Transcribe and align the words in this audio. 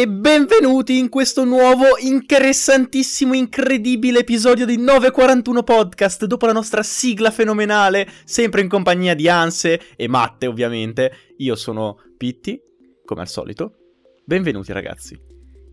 e 0.00 0.08
benvenuti 0.08 0.96
in 0.96 1.10
questo 1.10 1.44
nuovo 1.44 1.98
interessantissimo, 1.98 3.34
incredibile 3.34 4.20
episodio 4.20 4.64
di 4.64 4.78
941 4.78 5.62
Podcast 5.62 6.24
dopo 6.24 6.46
la 6.46 6.54
nostra 6.54 6.82
sigla 6.82 7.30
fenomenale, 7.30 8.08
sempre 8.24 8.62
in 8.62 8.68
compagnia 8.70 9.14
di 9.14 9.28
Anse 9.28 9.78
e 9.96 10.08
Matte 10.08 10.46
ovviamente. 10.46 11.34
Io 11.36 11.54
sono 11.54 11.98
Pitti, 12.16 12.58
come 13.04 13.20
al 13.20 13.28
solito. 13.28 13.74
Benvenuti 14.24 14.72
ragazzi. 14.72 15.20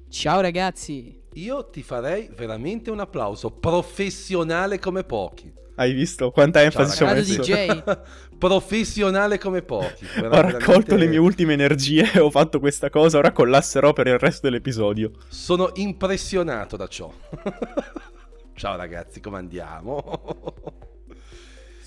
Ciao 0.10 0.42
ragazzi. 0.42 1.27
Io 1.38 1.70
ti 1.70 1.84
farei 1.84 2.28
veramente 2.36 2.90
un 2.90 3.00
applauso 3.00 3.52
professionale 3.52 4.80
come 4.80 5.04
pochi. 5.04 5.54
Hai 5.76 5.94
visto 5.94 6.32
quanta 6.32 6.64
enfasi 6.64 6.96
ci 6.96 7.04
ho 7.04 7.06
messo? 7.06 7.42
DJ. 7.42 7.98
Professionale 8.40 9.38
come 9.38 9.62
pochi. 9.62 10.06
Ho 10.18 10.30
raccolto 10.30 10.62
veramente... 10.66 10.98
le 10.98 11.08
mie 11.08 11.20
ultime 11.20 11.54
energie 11.54 12.12
e 12.12 12.20
ho 12.20 12.32
fatto 12.32 12.60
questa 12.60 12.90
cosa, 12.90 13.20
ora 13.20 13.32
collasserò 13.32 13.94
per 13.94 14.08
il 14.08 14.18
resto 14.18 14.48
dell'episodio. 14.48 15.12
Sono 15.28 15.70
impressionato 15.76 16.76
da 16.76 16.88
ciò. 16.88 17.12
Ciao 18.54 18.76
ragazzi, 18.76 19.20
come 19.20 19.38
andiamo? 19.38 20.20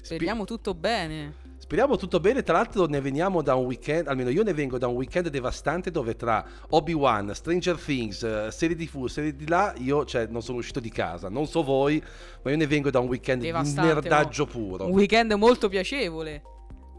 Speriamo 0.01 0.45
tutto 0.45 0.75
bene. 0.75 1.50
Speriamo 1.71 1.97
tutto 1.97 2.19
bene, 2.19 2.43
tra 2.43 2.55
l'altro 2.55 2.87
ne 2.87 3.01
veniamo 3.01 3.43
da 3.43 3.55
un 3.55 3.67
weekend, 3.67 4.09
almeno 4.09 4.29
io 4.31 4.43
ne 4.43 4.53
vengo 4.53 4.77
da 4.77 4.89
un 4.89 4.97
weekend 4.97 5.29
devastante 5.29 5.93
dove 5.93 6.17
tra 6.17 6.45
Obi-Wan, 6.71 7.33
Stranger 7.33 7.79
Things, 7.79 8.25
eh, 8.25 8.49
serie 8.51 8.75
di 8.75 8.89
fu, 8.89 9.07
serie 9.07 9.37
di 9.37 9.47
là, 9.47 9.73
io 9.79 10.05
cioè, 10.05 10.27
non 10.27 10.43
sono 10.43 10.59
uscito 10.59 10.81
di 10.81 10.91
casa, 10.91 11.29
non 11.29 11.47
so 11.47 11.63
voi, 11.63 12.03
ma 12.43 12.51
io 12.51 12.57
ne 12.57 12.67
vengo 12.67 12.91
da 12.91 12.99
un 12.99 13.07
weekend 13.07 13.43
devastante, 13.43 13.83
di 13.83 13.87
nerdaggio 13.87 14.47
puro. 14.47 14.87
Un 14.87 14.91
weekend 14.91 15.31
molto 15.35 15.69
piacevole 15.69 16.43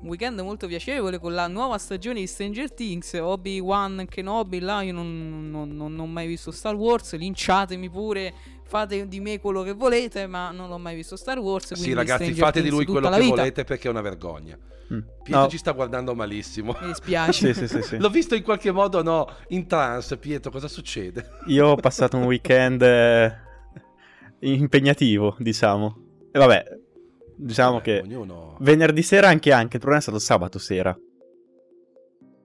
un 0.01 0.07
weekend 0.07 0.39
molto 0.39 0.65
piacevole 0.65 1.19
con 1.19 1.33
la 1.33 1.47
nuova 1.47 1.77
stagione 1.77 2.21
di 2.21 2.27
Stranger 2.27 2.73
Things, 2.73 3.13
Obi-Wan 3.13 4.07
Kenobi, 4.09 4.59
là 4.59 4.81
io 4.81 4.93
non, 4.93 5.51
non, 5.51 5.75
non, 5.75 5.75
non, 5.75 5.99
ho 5.99 6.07
mai 6.07 6.25
visto 6.25 6.49
Star 6.49 6.73
Wars, 6.73 7.13
linciatemi 7.15 7.87
pure, 7.87 8.33
fate 8.71 9.05
di 9.05 9.19
me 9.19 9.37
quello 9.41 9.63
che 9.63 9.73
volete, 9.73 10.27
ma 10.27 10.51
non 10.51 10.71
ho 10.71 10.77
mai 10.77 10.95
visto 10.95 11.17
Star 11.17 11.39
Wars. 11.39 11.73
Sì 11.73 11.91
ragazzi, 11.91 12.23
Stranger 12.23 12.43
fate 12.45 12.61
Things 12.61 12.69
di 12.69 12.75
lui 12.75 12.85
quello 12.85 13.09
che 13.09 13.19
vita. 13.19 13.35
volete 13.35 13.63
perché 13.65 13.87
è 13.89 13.91
una 13.91 13.99
vergogna. 13.99 14.57
Mm. 14.93 14.99
Pietro 15.23 15.41
no. 15.41 15.47
ci 15.49 15.57
sta 15.57 15.71
guardando 15.73 16.15
malissimo. 16.15 16.77
Mi 16.79 16.87
dispiace. 16.87 17.51
sì, 17.53 17.67
sì, 17.67 17.81
sì, 17.81 17.97
L'ho 17.97 18.09
visto 18.09 18.33
in 18.33 18.43
qualche 18.43 18.71
modo, 18.71 19.03
no, 19.03 19.27
in 19.49 19.67
trance. 19.67 20.15
Pietro, 20.17 20.51
cosa 20.51 20.69
succede? 20.69 21.31
Io 21.47 21.67
ho 21.67 21.75
passato 21.75 22.15
un 22.15 22.23
weekend 22.23 22.81
eh, 22.81 23.35
impegnativo, 24.39 25.35
diciamo. 25.37 26.29
E 26.31 26.39
vabbè, 26.39 26.63
Diciamo 27.35 27.73
Vabbè, 27.73 27.83
che 27.83 28.01
ognuno... 28.05 28.55
venerdì 28.59 29.01
sera 29.01 29.27
anche 29.27 29.51
anche, 29.51 29.77
il 29.77 29.79
problema 29.79 29.97
è 29.97 30.01
stato 30.01 30.19
sabato 30.19 30.59
sera. 30.59 30.95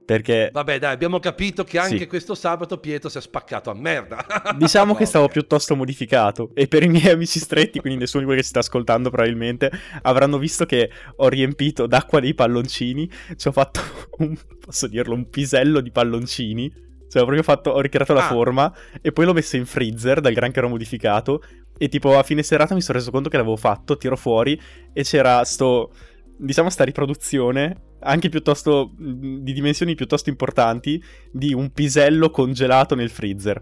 Perché... 0.06 0.50
Vabbè 0.52 0.78
dai, 0.78 0.92
abbiamo 0.92 1.18
capito 1.18 1.64
che 1.64 1.80
anche 1.80 1.98
sì. 1.98 2.06
questo 2.06 2.36
sabato 2.36 2.78
Pietro 2.78 3.08
si 3.08 3.18
è 3.18 3.20
spaccato 3.20 3.70
a 3.70 3.74
merda. 3.74 4.24
Diciamo 4.56 4.94
che 4.94 5.04
stavo 5.04 5.26
piuttosto 5.26 5.74
modificato 5.74 6.52
e 6.54 6.68
per 6.68 6.84
i 6.84 6.88
miei 6.88 7.10
amici 7.10 7.40
stretti, 7.40 7.80
quindi 7.80 7.98
nessuno 7.98 8.20
di 8.20 8.26
quelli 8.26 8.40
che 8.40 8.46
si 8.46 8.52
sta 8.52 8.60
ascoltando 8.60 9.10
probabilmente, 9.10 9.68
avranno 10.02 10.38
visto 10.38 10.64
che 10.64 10.88
ho 11.16 11.28
riempito 11.28 11.88
d'acqua 11.88 12.20
dei 12.20 12.34
palloncini, 12.34 13.10
ci 13.34 13.48
ho 13.48 13.52
fatto 13.52 13.80
un, 14.18 14.36
posso 14.64 14.86
dirlo, 14.86 15.12
un 15.12 15.28
pisello 15.28 15.80
di 15.80 15.90
palloncini. 15.90 16.84
Cioè, 17.08 17.22
ho 17.22 17.24
proprio 17.24 17.42
fatto, 17.42 17.70
ho 17.70 17.80
ricreato 17.80 18.12
la 18.12 18.26
ah. 18.26 18.28
forma 18.28 18.72
e 19.02 19.10
poi 19.10 19.24
l'ho 19.24 19.32
messo 19.32 19.56
in 19.56 19.66
freezer 19.66 20.20
dal 20.20 20.32
gran 20.32 20.52
che 20.52 20.60
ero 20.60 20.68
modificato. 20.68 21.42
E 21.76 21.88
tipo 21.88 22.16
a 22.16 22.22
fine 22.22 22.44
serata 22.44 22.74
mi 22.74 22.80
sono 22.80 22.98
reso 22.98 23.10
conto 23.10 23.28
che 23.28 23.36
l'avevo 23.36 23.56
fatto, 23.56 23.96
tiro 23.96 24.16
fuori 24.16 24.58
e 24.92 25.02
c'era 25.02 25.42
sto, 25.44 25.90
diciamo, 26.36 26.70
sta 26.70 26.84
riproduzione, 26.84 27.85
anche 28.00 28.28
piuttosto 28.28 28.92
di 28.96 29.52
dimensioni 29.52 29.94
piuttosto 29.94 30.28
importanti, 30.30 31.02
di 31.30 31.52
un 31.52 31.70
pisello 31.70 32.30
congelato 32.30 32.94
nel 32.94 33.10
freezer. 33.10 33.60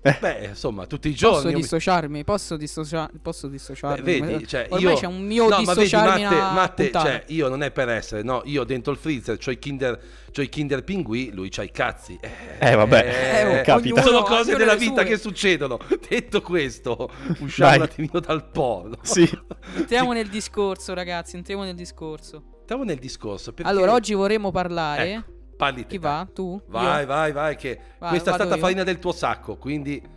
Eh. 0.00 0.16
Beh, 0.20 0.46
insomma, 0.46 0.86
tutti 0.86 1.08
i 1.08 1.14
giorni. 1.14 1.42
Posso 1.42 1.56
dissociarmi? 1.56 2.24
Posso, 2.24 2.56
dissocia- 2.56 3.10
posso 3.20 3.48
dissociarmi? 3.48 4.02
Beh, 4.02 4.20
vedi, 4.20 4.46
cioè, 4.46 4.66
Ormai 4.70 4.92
io... 4.92 4.98
c'è 4.98 5.06
un 5.06 5.22
mio 5.24 5.48
no, 5.48 5.58
dissociarmi 5.58 6.22
ma 6.22 6.28
vedi, 6.28 6.40
Matte, 6.40 6.90
Matte 6.92 7.08
cioè, 7.08 7.24
io 7.28 7.48
non 7.48 7.62
è 7.62 7.70
per 7.70 7.88
essere, 7.88 8.22
no, 8.22 8.42
io 8.44 8.64
dentro 8.64 8.92
il 8.92 8.98
freezer 8.98 9.36
c'ho 9.38 9.50
i 9.50 9.58
Kinder, 9.58 10.00
c'ho 10.30 10.42
i 10.42 10.48
kinder 10.48 10.84
Pinguì, 10.84 11.32
lui 11.32 11.48
c'ha 11.48 11.62
i 11.62 11.70
cazzi. 11.70 12.18
Eh, 12.20 12.70
eh 12.70 12.74
vabbè, 12.74 13.06
eh, 13.06 13.58
eh, 13.58 13.62
capita. 13.62 14.02
Sono 14.02 14.22
cose 14.22 14.56
della 14.56 14.76
vita 14.76 15.02
che 15.02 15.18
succedono. 15.18 15.78
Detto 16.08 16.42
questo, 16.42 17.10
usciamo 17.40 17.70
Dai. 17.70 17.78
un 17.78 17.82
attimino 17.82 18.20
dal 18.20 18.48
polo. 18.48 18.98
Sì. 19.02 19.28
Entriamo 19.74 20.12
nel 20.12 20.28
discorso, 20.28 20.94
ragazzi, 20.94 21.36
entriamo 21.36 21.64
nel 21.64 21.74
discorso. 21.74 22.42
Entriamo 22.60 22.84
nel 22.84 22.98
discorso. 22.98 23.52
Perché... 23.52 23.68
Allora, 23.68 23.92
oggi 23.92 24.14
vorremmo 24.14 24.50
parlare... 24.50 25.12
Ecco, 25.12 25.36
parli. 25.58 25.84
Chi 25.84 25.98
va? 25.98 26.26
Tu? 26.32 26.62
Vai, 26.68 27.00
io? 27.00 27.06
vai, 27.06 27.32
vai, 27.32 27.56
che 27.56 27.78
vai, 27.98 28.10
questa 28.10 28.30
è 28.30 28.34
stata 28.34 28.54
io. 28.54 28.60
farina 28.60 28.84
del 28.84 28.98
tuo 28.98 29.12
sacco, 29.12 29.56
quindi... 29.56 30.16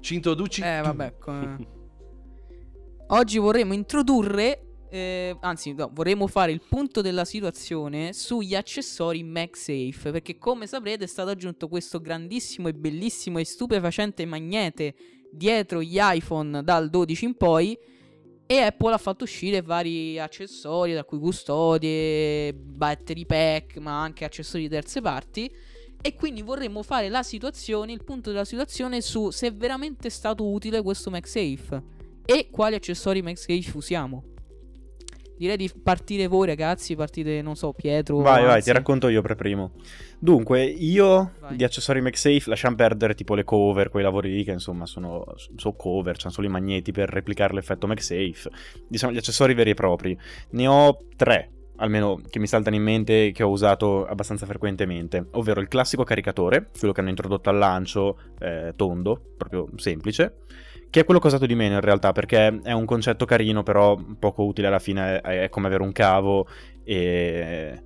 Ci 0.00 0.14
introduci 0.14 0.62
Eh, 0.62 0.80
vabbè. 0.82 1.18
Come... 1.18 1.66
Oggi 3.08 3.38
vorremmo 3.38 3.74
introdurre, 3.74 4.86
eh, 4.88 5.36
anzi, 5.40 5.72
no, 5.74 5.90
vorremmo 5.92 6.26
fare 6.26 6.52
il 6.52 6.62
punto 6.66 7.02
della 7.02 7.26
situazione 7.26 8.12
sugli 8.14 8.54
accessori 8.54 9.22
MagSafe. 9.22 10.10
Perché, 10.10 10.38
come 10.38 10.66
saprete, 10.66 11.04
è 11.04 11.06
stato 11.06 11.30
aggiunto 11.30 11.68
questo 11.68 12.00
grandissimo 12.00 12.68
e 12.68 12.72
bellissimo 12.72 13.38
e 13.38 13.44
stupefacente 13.44 14.24
magnete 14.24 14.94
dietro 15.30 15.82
gli 15.82 15.98
iPhone 16.00 16.62
dal 16.64 16.88
12 16.88 17.24
in 17.26 17.36
poi. 17.36 17.78
E 18.50 18.58
Apple 18.58 18.92
ha 18.92 18.98
fatto 18.98 19.22
uscire 19.22 19.62
vari 19.62 20.18
accessori, 20.18 20.92
da 20.92 21.04
cui 21.04 21.20
custodie, 21.20 22.52
battery 22.52 23.24
pack, 23.24 23.76
ma 23.76 24.02
anche 24.02 24.24
accessori 24.24 24.64
di 24.64 24.68
terze 24.68 25.00
parti 25.00 25.48
e 26.02 26.14
quindi 26.16 26.42
vorremmo 26.42 26.82
fare 26.82 27.08
la 27.10 27.22
situazione, 27.22 27.92
il 27.92 28.02
punto 28.02 28.30
della 28.30 28.44
situazione 28.44 29.02
su 29.02 29.30
se 29.30 29.46
è 29.46 29.54
veramente 29.54 30.10
stato 30.10 30.50
utile 30.50 30.82
questo 30.82 31.10
MagSafe 31.10 31.80
e 32.24 32.48
quali 32.50 32.74
accessori 32.74 33.22
MagSafe 33.22 33.76
usiamo. 33.76 34.29
Direi 35.40 35.56
di 35.56 35.72
partire 35.82 36.26
voi 36.26 36.46
ragazzi, 36.46 36.94
partite, 36.94 37.40
non 37.40 37.56
so, 37.56 37.72
Pietro. 37.72 38.18
Vai, 38.18 38.40
anzi. 38.40 38.46
vai, 38.46 38.62
ti 38.62 38.72
racconto 38.72 39.08
io 39.08 39.22
per 39.22 39.36
primo. 39.36 39.70
Dunque, 40.18 40.62
io 40.62 41.32
vai. 41.40 41.56
di 41.56 41.64
accessori 41.64 42.02
MagSafe 42.02 42.42
lasciamo 42.44 42.76
perdere 42.76 43.14
tipo 43.14 43.34
le 43.34 43.42
cover, 43.42 43.88
quei 43.88 44.02
lavori 44.02 44.30
lì 44.30 44.44
che 44.44 44.50
insomma 44.50 44.84
sono, 44.84 45.24
sono 45.56 45.74
cover, 45.76 46.18
c'hanno 46.18 46.34
solo 46.34 46.46
i 46.46 46.50
magneti 46.50 46.92
per 46.92 47.08
replicare 47.08 47.54
l'effetto 47.54 47.86
MagSafe. 47.86 48.50
Diciamo 48.86 49.14
gli 49.14 49.16
accessori 49.16 49.54
veri 49.54 49.70
e 49.70 49.74
propri. 49.74 50.14
Ne 50.50 50.66
ho 50.66 51.04
tre 51.16 51.52
almeno 51.76 52.20
che 52.28 52.38
mi 52.38 52.46
saltano 52.46 52.76
in 52.76 52.82
mente 52.82 53.32
che 53.32 53.42
ho 53.42 53.48
usato 53.48 54.04
abbastanza 54.04 54.44
frequentemente, 54.44 55.28
ovvero 55.30 55.62
il 55.62 55.68
classico 55.68 56.04
caricatore, 56.04 56.68
quello 56.78 56.92
che 56.92 57.00
hanno 57.00 57.08
introdotto 57.08 57.48
al 57.48 57.56
lancio, 57.56 58.18
eh, 58.40 58.74
tondo, 58.76 59.18
proprio 59.38 59.66
semplice, 59.76 60.40
che 60.90 61.00
è 61.00 61.04
quello 61.04 61.20
che 61.20 61.26
ho 61.26 61.30
usato 61.30 61.46
di 61.46 61.54
meno 61.54 61.74
in 61.74 61.80
realtà, 61.80 62.12
perché 62.12 62.60
è 62.62 62.72
un 62.72 62.84
concetto 62.84 63.24
carino, 63.24 63.62
però 63.62 63.96
poco 64.18 64.44
utile 64.44 64.66
alla 64.66 64.78
fine, 64.78 65.20
è, 65.20 65.42
è 65.44 65.48
come 65.48 65.68
avere 65.68 65.82
un 65.82 65.92
cavo 65.92 66.46
e... 66.84 67.82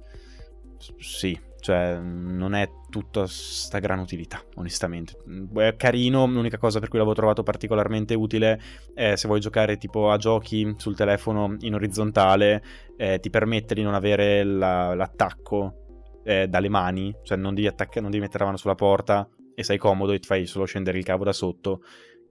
sì, 0.99 1.39
cioè, 1.65 1.99
non 1.99 2.55
è 2.55 2.69
tutta 2.91 3.27
sta 3.27 3.79
gran 3.79 3.99
utilità, 3.99 4.43
onestamente. 4.57 5.17
È 5.55 5.77
carino, 5.77 6.27
l'unica 6.27 6.59
cosa 6.59 6.79
per 6.79 6.89
cui 6.89 6.99
l'avevo 6.99 7.17
trovato 7.17 7.43
particolarmente 7.43 8.15
utile 8.15 8.61
è 8.95 9.15
se 9.17 9.27
vuoi 9.27 9.41
giocare 9.41 9.79
tipo 9.79 10.11
a 10.11 10.19
giochi 10.19 10.75
sul 10.77 10.95
telefono 10.95 11.57
in 11.61 11.73
orizzontale, 11.73 12.63
eh, 12.99 13.19
ti 13.19 13.31
permette 13.31 13.75
di 13.75 13.83
non 13.83 13.95
avere 13.95 14.45
la, 14.45 14.95
l'attacco 14.95 16.21
eh, 16.23 16.49
dalle 16.49 16.69
mani, 16.69 17.15
cioè 17.23 17.39
non 17.39 17.55
devi, 17.55 17.67
attacca- 17.67 18.01
non 18.03 18.11
devi 18.11 18.23
mettere 18.23 18.41
la 18.41 18.47
mano 18.47 18.59
sulla 18.59 18.75
porta 18.75 19.27
e 19.55 19.63
sei 19.63 19.79
comodo 19.79 20.13
e 20.13 20.19
ti 20.19 20.27
fai 20.27 20.47
solo 20.47 20.67
scendere 20.67 20.99
il 20.99 21.05
cavo 21.05 21.25
da 21.25 21.33
sotto. 21.33 21.83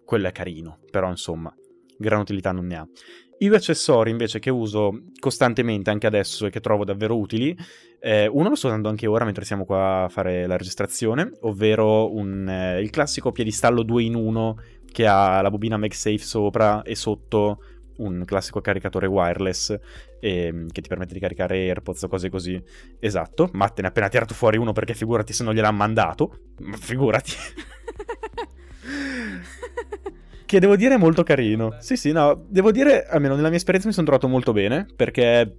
Quello 0.05 0.27
è 0.27 0.31
carino, 0.31 0.79
però 0.89 1.09
insomma, 1.09 1.53
gran 1.97 2.19
utilità 2.19 2.51
non 2.51 2.65
ne 2.65 2.75
ha. 2.77 2.87
I 3.39 3.47
due 3.47 3.57
accessori 3.57 4.09
invece 4.09 4.39
che 4.39 4.49
uso 4.49 5.01
costantemente 5.19 5.89
anche 5.89 6.07
adesso 6.07 6.45
e 6.45 6.49
che 6.49 6.59
trovo 6.59 6.85
davvero 6.85 7.17
utili, 7.17 7.57
eh, 7.99 8.27
uno 8.27 8.49
lo 8.49 8.55
sto 8.55 8.67
usando 8.67 8.89
anche 8.89 9.07
ora 9.07 9.25
mentre 9.25 9.43
siamo 9.43 9.65
qua 9.65 10.03
a 10.03 10.09
fare 10.09 10.45
la 10.47 10.55
registrazione, 10.55 11.29
ovvero 11.41 12.13
un, 12.13 12.47
eh, 12.47 12.79
il 12.79 12.89
classico 12.89 13.31
piedistallo 13.31 13.83
2 13.83 14.03
in 14.03 14.15
1 14.15 14.57
che 14.91 15.07
ha 15.07 15.41
la 15.41 15.49
bobina 15.49 15.77
MagSafe 15.77 16.19
sopra 16.19 16.83
e 16.83 16.95
sotto 16.95 17.59
un 17.97 18.23
classico 18.25 18.61
caricatore 18.61 19.07
wireless 19.07 19.77
eh, 20.19 20.65
che 20.71 20.81
ti 20.81 20.87
permette 20.87 21.13
di 21.13 21.19
caricare 21.19 21.57
AirPods 21.57 22.03
o 22.03 22.07
cose 22.07 22.29
così. 22.29 22.61
Esatto, 22.99 23.49
Matte 23.53 23.81
ne 23.81 23.87
ha 23.87 23.89
appena 23.89 24.09
tirato 24.09 24.33
fuori 24.33 24.57
uno 24.57 24.71
perché 24.71 24.93
figurati 24.93 25.33
se 25.33 25.43
non 25.43 25.53
gliel'ha 25.53 25.71
mandato, 25.71 26.37
figurati. 26.79 27.33
che 30.45 30.59
devo 30.59 30.75
dire 30.75 30.95
è 30.95 30.97
molto 30.97 31.23
carino. 31.23 31.75
Sì, 31.79 31.95
sì, 31.95 32.11
no, 32.11 32.45
devo 32.47 32.71
dire, 32.71 33.05
almeno 33.05 33.35
nella 33.35 33.49
mia 33.49 33.57
esperienza 33.57 33.87
mi 33.87 33.93
sono 33.93 34.05
trovato 34.05 34.27
molto 34.27 34.51
bene, 34.51 34.85
perché 34.95 35.55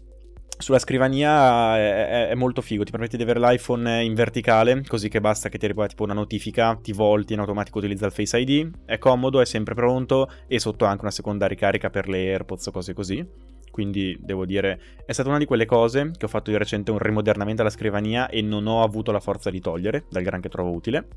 sulla 0.58 0.78
scrivania 0.78 1.76
è, 1.76 2.06
è, 2.06 2.28
è, 2.28 2.34
molto 2.34 2.60
figo, 2.60 2.84
ti 2.84 2.90
permette 2.90 3.16
di 3.16 3.22
avere 3.22 3.40
l'iPhone 3.40 4.02
in 4.02 4.14
verticale, 4.14 4.82
così 4.86 5.08
che 5.08 5.20
basta 5.20 5.48
che 5.48 5.58
ti 5.58 5.64
arriva 5.64 5.86
tipo 5.86 6.04
una 6.04 6.14
notifica, 6.14 6.78
ti 6.80 6.92
volti 6.92 7.32
in 7.32 7.40
automatico 7.40 7.78
utilizza 7.78 8.06
il 8.06 8.12
Face 8.12 8.38
ID, 8.38 8.70
è 8.84 8.98
comodo, 8.98 9.40
è 9.40 9.44
sempre 9.44 9.74
pronto 9.74 10.30
e 10.46 10.58
sotto 10.60 10.84
anche 10.84 11.02
una 11.02 11.10
seconda 11.10 11.46
ricarica 11.46 11.90
per 11.90 12.08
le 12.08 12.18
AirPods 12.18 12.66
o 12.68 12.70
cose 12.70 12.92
così. 12.92 13.26
quindi 13.70 14.16
devo 14.20 14.46
dire 14.46 14.80
è 15.04 15.10
stata 15.10 15.28
una 15.28 15.38
di 15.38 15.46
quelle 15.46 15.66
cose 15.66 16.12
che 16.16 16.26
ho 16.26 16.28
fatto 16.28 16.52
di 16.52 16.56
recente 16.56 16.92
un 16.92 16.98
rimodernamento 16.98 17.62
alla 17.62 17.70
scrivania 17.72 18.28
e 18.28 18.40
non 18.40 18.68
ho 18.68 18.84
avuto 18.84 19.10
la 19.10 19.18
forza 19.18 19.50
di 19.50 19.60
togliere, 19.60 20.04
dal 20.08 20.22
gran 20.22 20.40
che 20.40 20.48
trovo 20.48 20.70
utile. 20.70 21.08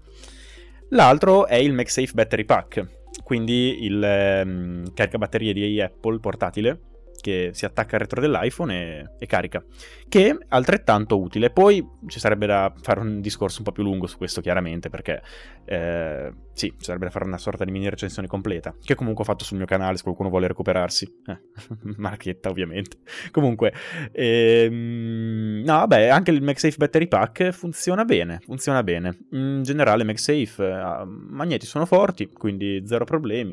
L'altro 0.90 1.48
è 1.48 1.56
il 1.56 1.74
MagSafe 1.74 2.14
Battery 2.14 2.46
Pack, 2.46 2.88
quindi 3.24 3.84
il 3.84 4.02
ehm, 4.02 4.94
caricabatterie 4.94 5.54
di 5.54 5.82
Apple 5.82 6.20
portatile 6.20 6.80
che 7.28 7.50
si 7.52 7.66
attacca 7.66 7.96
al 7.96 8.04
retro 8.04 8.22
dell'iPhone 8.22 8.74
e, 8.74 9.10
e, 9.20 9.26
carica, 9.26 9.62
che 10.08 10.30
è 10.30 10.38
altrettanto 10.48 11.20
utile. 11.20 11.50
Poi 11.50 11.86
ci 12.08 12.20
sarebbe 12.20 12.46
da 12.46 12.74
fare 12.82 13.02
un 13.02 13.20
discorso 13.20 13.58
un 13.58 13.66
po' 13.66 13.74
più 13.74 13.84
lungo 13.84 14.08
su 14.08 14.16
questo, 14.16 14.40
chiaramente, 14.40 14.88
perché 14.88 15.22
eh, 15.66 16.32
sì, 16.54 16.74
ci 16.78 16.86
sarebbe 16.86 17.06
da 17.06 17.12
fare 17.12 17.26
una 17.26 17.38
sorta 17.38 17.66
di 17.66 17.72
mini 17.72 17.90
recensione 17.90 18.30
completa, 18.30 18.74
che 18.82 18.96
comunque 18.96 19.24
ho 19.24 19.26
fatto 19.26 19.44
sul 19.44 19.58
mio 19.58 19.66
canale 19.66 19.98
se 19.98 20.04
qualcuno 20.04 20.30
vuole 20.30 20.48
recuperarsi. 20.48 21.06
Eh, 21.26 21.38
marchetta, 21.98 22.48
ovviamente. 22.48 23.00
comunque, 23.32 23.74
ehm, 24.14 25.64
no, 25.66 25.74
vabbè, 25.80 26.08
anche 26.08 26.32
il 26.32 26.42
MagSafe 26.42 26.78
Battery 26.78 27.10
Pack 27.10 27.50
funziona 27.50 28.06
bene, 28.06 28.40
funziona 28.40 28.84
bene. 28.84 29.18
In 29.32 29.64
generale 29.64 30.06
MagSafe, 30.06 30.64
eh, 30.64 31.06
magneti 31.06 31.66
sono 31.66 31.86
forti, 31.86 32.30
quindi 32.32 32.84
zero 32.86 33.04
problemi. 33.04 33.52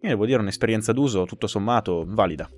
Io 0.00 0.08
devo 0.08 0.26
dire 0.26 0.40
un'esperienza 0.40 0.92
d'uso 0.92 1.24
tutto 1.24 1.46
sommato 1.46 2.04
valida. 2.04 2.50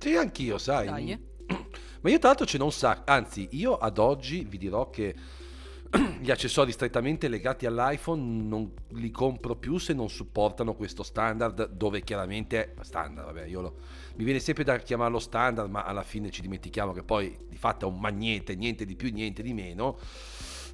Sì, 0.00 0.16
anch'io, 0.16 0.56
sai. 0.56 0.86
Dai. 0.86 1.28
Ma 2.00 2.08
io 2.08 2.18
tra 2.18 2.28
l'altro 2.28 2.46
ce 2.46 2.56
n'ho 2.56 2.64
un 2.64 2.72
sacco, 2.72 3.02
anzi 3.10 3.48
io 3.52 3.76
ad 3.76 3.98
oggi 3.98 4.46
vi 4.48 4.56
dirò 4.56 4.88
che 4.88 5.14
gli 6.20 6.30
accessori 6.30 6.72
strettamente 6.72 7.28
legati 7.28 7.66
all'iPhone 7.66 8.22
non 8.22 8.72
li 8.92 9.10
compro 9.10 9.56
più 9.56 9.76
se 9.76 9.92
non 9.92 10.08
supportano 10.08 10.74
questo 10.74 11.02
standard 11.02 11.68
dove 11.72 12.00
chiaramente 12.02 12.72
è 12.72 12.74
standard, 12.80 13.26
vabbè, 13.26 13.44
io 13.44 13.60
lo, 13.60 13.76
mi 14.16 14.24
viene 14.24 14.38
sempre 14.38 14.64
da 14.64 14.78
chiamarlo 14.78 15.18
standard, 15.18 15.68
ma 15.68 15.84
alla 15.84 16.02
fine 16.02 16.30
ci 16.30 16.40
dimentichiamo 16.40 16.92
che 16.92 17.02
poi 17.02 17.36
di 17.46 17.58
fatto 17.58 17.86
è 17.86 17.90
un 17.90 18.00
magnete, 18.00 18.54
niente 18.54 18.86
di 18.86 18.96
più, 18.96 19.12
niente 19.12 19.42
di 19.42 19.52
meno. 19.52 19.98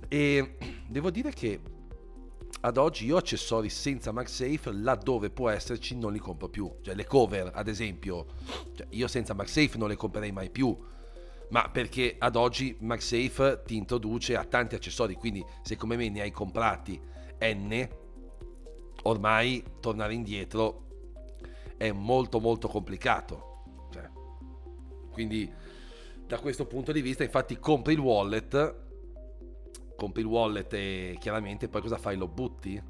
E 0.06 0.56
devo 0.86 1.10
dire 1.10 1.32
che 1.32 1.60
ad 2.66 2.78
oggi 2.78 3.06
io 3.06 3.16
accessori 3.16 3.68
senza 3.68 4.10
MagSafe 4.10 4.72
laddove 4.72 5.30
può 5.30 5.48
esserci 5.48 5.96
non 5.96 6.12
li 6.12 6.18
compro 6.18 6.48
più. 6.48 6.68
Cioè 6.82 6.96
le 6.96 7.04
cover, 7.06 7.52
ad 7.54 7.68
esempio, 7.68 8.26
cioè 8.74 8.88
io 8.90 9.06
senza 9.06 9.34
MagSafe 9.34 9.78
non 9.78 9.88
le 9.88 9.94
comprerei 9.94 10.32
mai 10.32 10.50
più. 10.50 10.76
Ma 11.50 11.68
perché 11.70 12.16
ad 12.18 12.34
oggi 12.34 12.76
MagSafe 12.80 13.62
ti 13.64 13.76
introduce 13.76 14.36
a 14.36 14.44
tanti 14.44 14.74
accessori, 14.74 15.14
quindi 15.14 15.44
se 15.62 15.76
come 15.76 15.94
me 15.94 16.08
ne 16.08 16.22
hai 16.22 16.32
comprati 16.32 17.00
N, 17.38 17.88
ormai 19.04 19.62
tornare 19.78 20.14
indietro 20.14 20.86
è 21.76 21.92
molto 21.92 22.40
molto 22.40 22.66
complicato. 22.66 23.62
Cioè, 23.92 24.10
quindi 25.12 25.48
da 26.26 26.40
questo 26.40 26.66
punto 26.66 26.90
di 26.90 27.00
vista, 27.00 27.22
infatti, 27.22 27.60
compri 27.60 27.92
il 27.92 28.00
wallet 28.00 28.85
compri 29.96 30.22
il 30.22 30.28
wallet 30.28 30.72
e 30.74 31.16
chiaramente 31.18 31.68
poi 31.68 31.80
cosa 31.80 31.98
fai? 31.98 32.16
Lo 32.16 32.28
butti? 32.28 32.80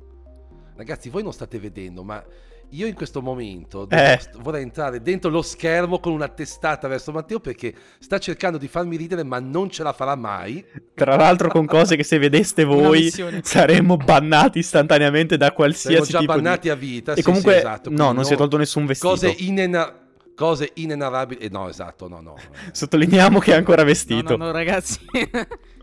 Ragazzi, 0.77 1.09
voi 1.09 1.23
non 1.23 1.33
state 1.33 1.59
vedendo, 1.59 2.03
ma 2.03 2.23
io 2.71 2.87
in 2.87 2.95
questo 2.95 3.23
momento 3.23 3.89
eh. 3.89 4.21
vorrei 4.41 4.63
entrare 4.63 5.01
dentro 5.01 5.31
lo 5.31 5.41
schermo 5.41 6.01
con 6.01 6.13
una 6.13 6.27
testata 6.29 6.89
verso 6.89 7.13
Matteo 7.13 7.39
perché 7.39 7.73
sta 8.01 8.19
cercando 8.19 8.59
di 8.59 8.67
farmi 8.67 8.97
ridere, 8.97 9.23
ma 9.23 9.39
non 9.39 9.71
ce 9.71 9.83
la 9.85 9.93
farà 9.93 10.17
mai. 10.17 10.65
Tra 10.95 11.15
l'altro, 11.17 11.49
con 11.49 11.65
cose 11.65 11.97
che 11.97 12.03
se 12.03 12.19
vedeste 12.19 12.65
voi 12.65 13.11
saremmo 13.43 13.97
bannati 13.97 14.59
istantaneamente 14.59 15.37
da 15.37 15.53
qualsiasi 15.53 15.95
Saremo 15.95 16.11
già 16.11 16.19
tipo 16.19 16.33
bannati 16.33 16.61
di... 16.63 16.69
a 16.71 16.75
vita. 16.75 17.13
E 17.13 17.17
sì, 17.17 17.23
comunque, 17.23 17.53
sì, 17.53 17.59
esatto. 17.59 17.91
no, 17.91 17.97
non 17.97 18.17
no, 18.17 18.23
si 18.25 18.35
è 18.35 18.37
tolto 18.37 18.57
nessun 18.57 18.85
vestito. 18.85 19.13
Cose 19.13 19.35
inena 19.39 20.05
cose 20.35 20.71
inenarrabili. 20.75 21.41
Eh, 21.41 21.49
no, 21.49 21.69
esatto, 21.69 22.09
no, 22.09 22.21
no. 22.21 22.35
Sottolineiamo 22.73 23.39
che 23.39 23.53
è 23.53 23.57
ancora 23.57 23.85
vestito. 23.85 24.37
No, 24.37 24.45
no, 24.45 24.45
no 24.47 24.53
ragazzi. 24.53 25.01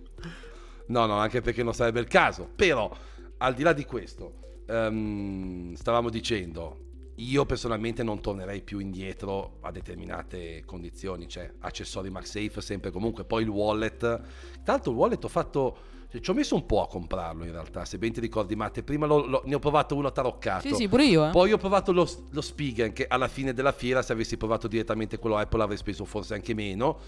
No, 0.94 1.08
no, 1.08 1.18
anche 1.18 1.42
perché 1.42 1.64
non 1.64 1.74
sarebbe 1.74 2.00
il 2.00 2.08
caso. 2.08 2.48
Però, 2.56 2.96
al 3.38 3.56
di 3.56 3.64
là 3.64 3.74
di 3.74 3.84
questo, 3.84 4.62
um, 4.68 5.74
stavamo 5.74 6.12
dicendo, 6.12 6.82
io 7.16 7.46
personalmente 7.48 8.04
non 8.04 8.22
tornerei 8.22 8.62
più 8.62 8.78
indietro 8.78 9.58
a 9.62 9.72
determinate 9.72 10.62
condizioni, 10.66 11.28
cioè 11.28 11.52
accessori 11.62 12.12
MagSafe 12.12 12.62
sempre 12.62 12.92
comunque, 12.92 13.26
poi 13.26 13.42
il 13.42 13.50
wallet. 13.50 14.22
L'altro 14.64 14.92
il 14.92 14.98
wallet 14.98 15.24
ho 15.24 15.30
fatto... 15.30 15.78
Cioè, 16.12 16.22
ci 16.22 16.30
ho 16.30 16.36
messo 16.36 16.54
un 16.54 16.68
po' 16.68 16.84
a 16.84 16.88
comprarlo 16.88 17.44
in 17.44 17.52
realtà, 17.52 17.86
se 17.86 17.98
ben 17.98 18.12
ti 18.12 18.20
ricordi 18.20 18.56
Matte, 18.56 18.84
prima 18.84 19.08
lo, 19.08 19.26
lo, 19.26 19.42
ne 19.46 19.56
ho 19.56 19.60
provato 19.60 19.96
uno 19.96 20.12
taroccato. 20.12 20.68
Sì, 20.68 20.76
sì, 20.76 20.88
pure 20.88 21.06
io. 21.06 21.28
Eh. 21.28 21.32
Poi 21.32 21.52
ho 21.52 21.58
provato 21.58 21.92
lo, 21.92 22.08
lo 22.30 22.42
Spigen, 22.42 22.94
che 22.94 23.08
alla 23.08 23.28
fine 23.28 23.52
della 23.52 23.72
fiera, 23.72 24.04
se 24.04 24.14
avessi 24.14 24.38
provato 24.38 24.68
direttamente 24.68 25.18
quello 25.18 25.38
Apple 25.38 25.64
avrei 25.64 25.78
speso 25.78 26.06
forse 26.06 26.36
anche 26.36 26.54
meno. 26.54 27.00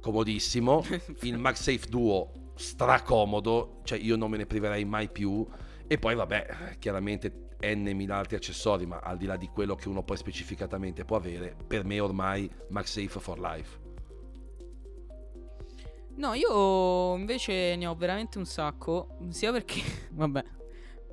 Comodissimo. 0.00 0.84
il 1.22 1.38
MagSafe 1.38 1.88
Duo 1.88 2.40
stracomodo, 2.60 3.80
cioè 3.84 3.98
io 3.98 4.16
non 4.16 4.30
me 4.30 4.36
ne 4.36 4.46
priverei 4.46 4.84
mai 4.84 5.08
più. 5.08 5.46
E 5.86 5.98
poi 5.98 6.14
vabbè, 6.14 6.76
chiaramente 6.78 7.48
n 7.62 8.06
altri 8.10 8.36
accessori, 8.36 8.86
ma 8.86 9.00
al 9.00 9.16
di 9.16 9.26
là 9.26 9.36
di 9.36 9.48
quello 9.48 9.74
che 9.74 9.88
uno 9.88 10.02
poi 10.02 10.16
specificatamente 10.16 11.04
può 11.04 11.16
avere, 11.16 11.56
per 11.66 11.84
me 11.84 11.98
ormai 11.98 12.48
MagSafe 12.68 13.18
for 13.18 13.40
life. 13.40 13.78
No, 16.16 16.34
io 16.34 17.16
invece 17.16 17.76
ne 17.76 17.86
ho 17.86 17.94
veramente 17.94 18.38
un 18.38 18.44
sacco, 18.44 19.16
sia 19.30 19.50
perché, 19.52 19.80
vabbè, 20.12 20.44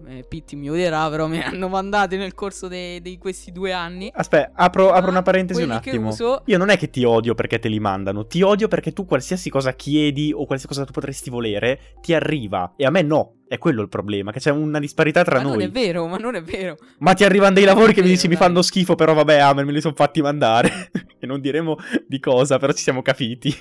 eh, 0.06 0.26
Pitti 0.28 0.56
mi 0.56 0.70
odierà, 0.70 1.10
però 1.10 1.28
mi 1.28 1.42
hanno 1.44 1.68
mandati 1.68 2.18
nel 2.18 2.34
corso 2.34 2.68
di 2.68 3.18
questi 3.20 3.52
due 3.52 3.72
anni. 3.72 4.12
Aspetta, 4.14 4.52
apro, 4.54 4.92
apro 4.92 5.10
una 5.10 5.22
parentesi 5.22 5.64
un 5.64 5.72
attimo. 5.72 6.10
Uso... 6.10 6.42
Io 6.46 6.58
non 6.58 6.70
è 6.70 6.78
che 6.78 6.90
ti 6.90 7.04
odio 7.04 7.34
perché 7.34 7.60
te 7.60 7.68
li 7.68 7.80
mandano, 7.80 8.28
ti 8.28 8.42
odio 8.42 8.68
perché 8.68 8.94
tu 8.94 9.06
qualsiasi 9.06 9.50
cosa 9.50 9.74
chiedi 9.74 10.32
o 10.32 10.46
qualsiasi 10.46 10.68
cosa 10.68 10.86
tu 10.86 10.92
potresti 10.92 11.30
volere 11.30 11.96
ti 12.02 12.14
arriva 12.14 12.74
e 12.76 12.86
a 12.86 12.90
me 12.90 13.02
no. 13.02 13.34
È 13.48 13.58
quello 13.60 13.82
il 13.82 13.88
problema, 13.88 14.34
che 14.34 14.42
c'è 14.42 14.52
una 14.52 14.78
disparità 14.78 15.24
tra 15.24 15.38
ma 15.38 15.44
noi. 15.44 15.52
Ma 15.52 15.58
non 15.60 15.68
è 15.68 15.72
vero, 15.72 16.06
ma 16.06 16.18
non 16.18 16.36
è 16.36 16.42
vero. 16.42 16.76
Ma 16.98 17.14
ti 17.14 17.24
arrivano 17.24 17.54
dei 17.54 17.64
lavori 17.64 17.94
che 17.94 18.02
vero, 18.02 18.08
mi 18.08 18.12
dici 18.12 18.28
dai. 18.28 18.36
mi 18.36 18.44
fanno 18.44 18.62
schifo, 18.62 18.96
però 18.96 19.14
vabbè, 19.14 19.38
Amer, 19.38 19.64
me 19.64 19.72
li 19.72 19.80
sono 19.80 19.94
fatti 19.96 20.22
mandare. 20.22 20.92
e 21.18 21.26
non 21.26 21.40
diremo 21.40 21.78
di 22.06 22.20
cosa, 22.20 22.60
però 22.60 22.74
ci 22.74 22.84
siamo 22.84 23.02
capiti. 23.02 23.56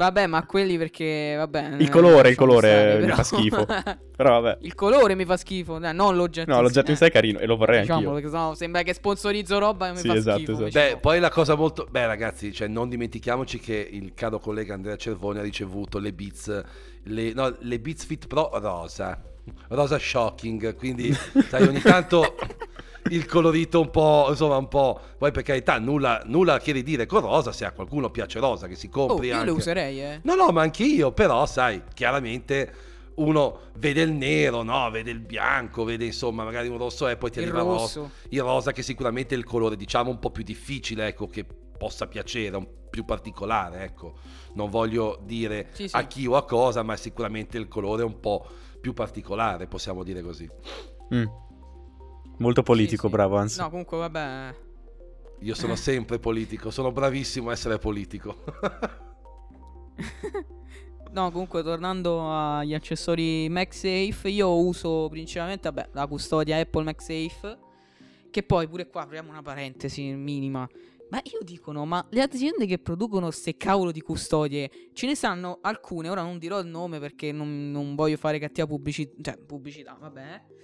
Vabbè, 0.00 0.26
ma 0.28 0.46
quelli 0.46 0.78
perché, 0.78 1.34
vabbè... 1.36 1.76
Il 1.78 1.90
colore, 1.90 2.30
il 2.30 2.34
colore 2.34 2.68
stare, 2.70 3.04
mi 3.04 3.10
fa 3.12 3.22
schifo. 3.22 3.66
però 4.16 4.40
vabbè. 4.40 4.58
Il 4.62 4.74
colore 4.74 5.14
mi 5.14 5.26
fa 5.26 5.36
schifo, 5.36 5.76
eh, 5.76 5.92
non 5.92 6.16
l'oggetto. 6.16 6.50
No, 6.50 6.62
l'oggetto 6.62 6.90
in 6.90 6.96
sé 6.96 7.08
è 7.08 7.10
carino 7.10 7.38
e 7.38 7.44
lo 7.44 7.58
vorrei 7.58 7.80
diciamo, 7.80 7.98
anch'io. 7.98 8.14
Perché 8.14 8.28
sennò 8.30 8.54
sembra 8.54 8.82
che 8.82 8.94
sponsorizzo 8.94 9.58
roba 9.58 9.88
e 9.88 9.90
mi 9.90 9.98
sì, 9.98 10.08
fa 10.08 10.14
esatto, 10.14 10.38
schifo. 10.38 10.64
Esatto. 10.64 10.70
Beh, 10.70 10.96
poi 11.02 11.20
la 11.20 11.28
cosa 11.28 11.54
molto... 11.54 11.86
Beh, 11.90 12.06
ragazzi, 12.06 12.50
cioè, 12.50 12.66
non 12.66 12.88
dimentichiamoci 12.88 13.58
che 13.58 13.88
il 13.92 14.14
caro 14.14 14.38
collega 14.38 14.72
Andrea 14.72 14.96
Cervoni 14.96 15.38
ha 15.38 15.42
ricevuto 15.42 15.98
le 15.98 16.14
Beats... 16.14 16.64
Le, 17.02 17.34
no, 17.34 17.54
le 17.58 17.78
Beats 17.78 18.06
Fit 18.06 18.26
Pro 18.26 18.48
rosa. 18.54 19.22
Rosa 19.68 19.98
shocking, 19.98 20.76
quindi, 20.76 21.14
sai, 21.46 21.68
ogni 21.68 21.82
tanto... 21.82 22.36
il 23.10 23.26
colorito 23.26 23.80
un 23.80 23.90
po', 23.90 24.26
insomma, 24.28 24.56
un 24.56 24.68
po'. 24.68 25.00
Poi 25.18 25.30
per 25.30 25.42
carità, 25.42 25.78
nulla, 25.78 26.22
nulla 26.26 26.58
che 26.58 26.72
ridire 26.72 27.06
con 27.06 27.20
rosa. 27.20 27.52
Se 27.52 27.64
a 27.64 27.72
qualcuno 27.72 28.10
piace 28.10 28.38
rosa, 28.38 28.66
che 28.66 28.74
si 28.74 28.88
compri. 28.88 29.28
Oh, 29.28 29.32
io 29.32 29.34
anche. 29.34 29.46
le 29.46 29.52
userei, 29.52 30.00
eh. 30.02 30.20
No, 30.24 30.34
no, 30.34 30.48
ma 30.48 30.62
anche 30.62 30.84
io, 30.84 31.12
però, 31.12 31.46
sai, 31.46 31.82
chiaramente 31.94 32.88
uno 33.16 33.60
vede 33.74 34.02
il 34.02 34.12
nero, 34.12 34.62
no? 34.62 34.90
vede 34.90 35.10
il 35.10 35.20
bianco, 35.20 35.84
vede 35.84 36.06
insomma 36.06 36.44
magari 36.44 36.68
un 36.68 36.78
rosso 36.78 37.06
e 37.06 37.16
poi 37.16 37.30
ti 37.30 37.38
il 37.38 37.44
arriva 37.44 37.62
rosso. 37.62 38.00
Rosa, 38.00 38.12
il 38.30 38.40
rosa 38.40 38.72
che 38.72 38.82
sicuramente 38.82 39.34
è 39.34 39.38
il 39.38 39.44
colore 39.44 39.76
diciamo 39.76 40.10
un 40.10 40.18
po' 40.18 40.30
più 40.30 40.42
difficile, 40.42 41.08
ecco, 41.08 41.26
che 41.26 41.44
possa 41.44 42.06
piacere, 42.06 42.56
un 42.56 42.66
più 42.88 43.04
particolare, 43.04 43.84
ecco. 43.84 44.14
Non 44.54 44.70
voglio 44.70 45.20
dire 45.22 45.68
sì, 45.72 45.88
sì. 45.88 45.96
a 45.96 46.02
chi 46.04 46.26
o 46.26 46.36
a 46.36 46.44
cosa, 46.44 46.82
ma 46.82 46.96
sicuramente 46.96 47.56
il 47.58 47.68
colore 47.68 48.02
è 48.02 48.04
un 48.04 48.20
po' 48.20 48.46
più 48.80 48.92
particolare, 48.92 49.66
possiamo 49.66 50.02
dire 50.02 50.22
così. 50.22 50.48
Mm. 51.14 51.24
Molto 52.40 52.62
politico, 52.62 53.06
sì, 53.06 53.12
bravo 53.12 53.36
anzi. 53.36 53.60
No, 53.60 53.68
comunque 53.68 53.98
vabbè. 53.98 54.54
Io 55.40 55.54
sono 55.54 55.76
sempre 55.76 56.18
politico, 56.18 56.70
sono 56.70 56.90
bravissimo 56.90 57.50
a 57.50 57.52
essere 57.52 57.78
politico. 57.78 58.42
no, 61.12 61.30
comunque 61.30 61.62
tornando 61.62 62.30
agli 62.32 62.72
accessori 62.72 63.46
MagSafe, 63.50 64.30
io 64.30 64.58
uso 64.58 65.08
principalmente 65.10 65.70
vabbè, 65.70 65.90
la 65.92 66.06
custodia 66.06 66.56
Apple 66.56 66.84
MagSafe, 66.84 67.58
che 68.30 68.42
poi 68.42 68.66
pure 68.68 68.88
qua 68.88 69.02
apriamo 69.02 69.28
una 69.28 69.42
parentesi 69.42 70.02
minima. 70.02 70.66
Ma 71.10 71.20
io 71.24 71.40
dicono, 71.42 71.84
ma 71.84 72.06
le 72.08 72.22
aziende 72.22 72.64
che 72.64 72.78
producono 72.78 73.26
queste 73.26 73.58
cavolo 73.58 73.90
di 73.90 74.00
custodie, 74.00 74.70
ce 74.94 75.06
ne 75.06 75.14
sanno 75.14 75.58
alcune, 75.60 76.08
ora 76.08 76.22
non 76.22 76.38
dirò 76.38 76.58
il 76.60 76.68
nome 76.68 77.00
perché 77.00 77.32
non, 77.32 77.70
non 77.70 77.94
voglio 77.96 78.16
fare 78.16 78.38
cattiva 78.38 78.66
pubblicità, 78.66 79.12
cioè 79.20 79.36
pubblicità, 79.36 79.98
vabbè 80.00 80.20
eh, 80.22 80.60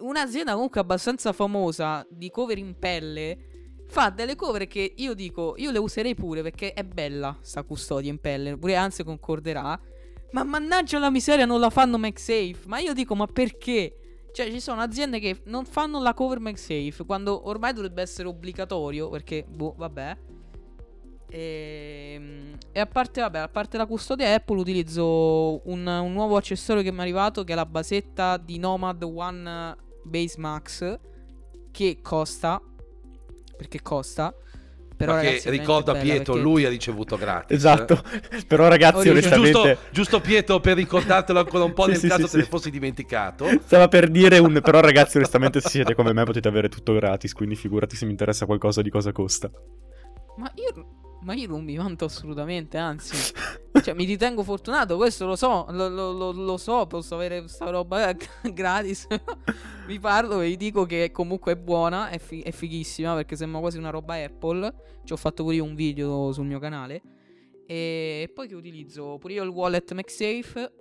un'azienda 0.00 0.54
comunque 0.54 0.80
abbastanza 0.80 1.32
famosa 1.32 2.06
di 2.10 2.30
cover 2.30 2.58
in 2.58 2.76
pelle 2.78 3.52
fa 3.86 4.10
delle 4.10 4.34
cover 4.34 4.66
che 4.66 4.94
io 4.96 5.14
dico, 5.14 5.54
io 5.56 5.70
le 5.70 5.78
userei 5.78 6.14
pure 6.14 6.42
perché 6.42 6.72
è 6.72 6.82
bella 6.84 7.38
sta 7.40 7.62
custodia 7.62 8.10
in 8.10 8.18
pelle, 8.18 8.56
pure 8.56 8.76
anzi 8.76 9.04
concorderà. 9.04 9.78
Ma 10.32 10.42
mannaggia 10.42 10.98
la 10.98 11.10
miseria 11.10 11.44
non 11.44 11.60
la 11.60 11.70
fanno 11.70 11.96
MagSafe. 11.96 12.62
Ma 12.66 12.80
io 12.80 12.92
dico, 12.92 13.14
ma 13.14 13.26
perché? 13.26 14.24
Cioè, 14.32 14.50
ci 14.50 14.58
sono 14.58 14.80
aziende 14.80 15.20
che 15.20 15.42
non 15.44 15.64
fanno 15.64 16.02
la 16.02 16.12
cover 16.12 16.40
MagSafe 16.40 17.04
quando 17.06 17.46
ormai 17.48 17.72
dovrebbe 17.72 18.02
essere 18.02 18.26
obbligatorio 18.26 19.08
perché, 19.10 19.44
boh, 19.48 19.74
vabbè. 19.76 20.18
E, 21.28 22.12
ehm, 22.14 22.58
e 22.72 22.80
a, 22.80 22.86
parte, 22.86 23.20
vabbè, 23.20 23.38
a 23.38 23.48
parte 23.48 23.76
la 23.76 23.86
custodia 23.86 24.34
Apple 24.34 24.58
utilizzo 24.58 25.68
un, 25.68 25.86
un 25.86 26.12
nuovo 26.12 26.36
accessorio 26.36 26.82
che 26.82 26.90
mi 26.90 26.98
è 26.98 27.00
arrivato 27.02 27.44
che 27.44 27.52
è 27.52 27.56
la 27.56 27.66
basetta 27.66 28.36
di 28.36 28.58
Nomad 28.58 29.02
One 29.02 29.76
Base 30.02 30.38
Max 30.38 30.98
che 31.70 31.98
costa 32.02 32.60
perché 33.56 33.80
costa 33.82 34.34
però 34.96 35.14
ragazzi, 35.14 35.50
ricorda 35.50 35.94
Pietro, 35.94 36.34
perché... 36.34 36.48
lui 36.48 36.64
ha 36.64 36.68
ricevuto 36.68 37.16
gratis. 37.16 37.56
Esatto, 37.56 38.00
però 38.46 38.68
ragazzi 38.68 39.08
onestamente... 39.08 39.50
Giusto, 39.50 39.78
giusto, 39.90 40.20
Pietro 40.20 40.60
per 40.60 40.76
ricordartelo 40.76 41.40
ancora 41.40 41.64
un 41.64 41.72
po' 41.72 41.84
sì, 41.86 41.90
nel 41.90 41.98
sì, 41.98 42.08
caso 42.08 42.26
sì, 42.26 42.30
te 42.30 42.36
ne 42.38 42.44
fossi 42.44 42.70
dimenticato. 42.70 43.46
Stava 43.64 43.88
per 43.88 44.08
dire 44.08 44.38
un... 44.38 44.60
però 44.62 44.80
ragazzi 44.80 45.16
onestamente 45.16 45.60
se 45.60 45.68
siete 45.68 45.94
come 45.94 46.12
me 46.12 46.22
potete 46.22 46.46
avere 46.46 46.68
tutto 46.68 46.92
gratis, 46.92 47.32
quindi 47.32 47.56
figurati 47.56 47.96
se 47.96 48.04
mi 48.04 48.12
interessa 48.12 48.46
qualcosa 48.46 48.82
di 48.82 48.90
cosa 48.90 49.10
costa. 49.10 49.50
Ma 50.36 50.50
io 50.54 51.02
ma 51.24 51.34
io 51.34 51.48
non 51.48 51.64
mi 51.64 51.74
vanto 51.74 52.04
assolutamente, 52.04 52.76
anzi, 52.76 53.32
cioè, 53.82 53.94
mi 53.94 54.04
ritengo 54.04 54.42
fortunato, 54.42 54.96
questo 54.96 55.26
lo 55.26 55.36
so, 55.36 55.66
lo, 55.70 55.88
lo, 55.88 56.32
lo 56.32 56.56
so, 56.58 56.86
posso 56.86 57.14
avere 57.14 57.40
questa 57.40 57.70
roba 57.70 58.10
eh, 58.10 58.16
gratis. 58.52 59.06
vi 59.88 59.98
parlo 59.98 60.40
e 60.40 60.48
vi 60.48 60.56
dico 60.56 60.84
che 60.84 61.10
comunque 61.10 61.52
è 61.52 61.56
buona, 61.56 62.10
è, 62.10 62.18
fi- 62.18 62.42
è 62.42 62.50
fighissima 62.50 63.14
perché 63.14 63.36
sembra 63.36 63.60
quasi 63.60 63.78
una 63.78 63.90
roba 63.90 64.22
Apple. 64.22 64.72
Ci 65.04 65.12
ho 65.12 65.16
fatto 65.16 65.42
pure 65.42 65.56
io 65.56 65.64
un 65.64 65.74
video 65.74 66.30
sul 66.32 66.46
mio 66.46 66.58
canale. 66.58 67.02
E 67.66 68.30
poi 68.34 68.46
che 68.46 68.54
utilizzo 68.54 69.16
pure 69.18 69.32
io 69.32 69.42
il 69.42 69.50
wallet 69.50 69.92
MagSafe. 69.92 70.72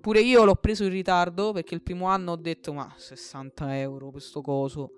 Pure 0.00 0.20
io 0.20 0.44
l'ho 0.44 0.56
preso 0.56 0.84
in 0.84 0.90
ritardo 0.90 1.52
perché 1.52 1.74
il 1.74 1.82
primo 1.82 2.06
anno 2.06 2.32
ho 2.32 2.36
detto 2.36 2.72
ma 2.72 2.92
60 2.96 3.78
euro 3.78 4.10
questo 4.10 4.40
coso. 4.40 4.90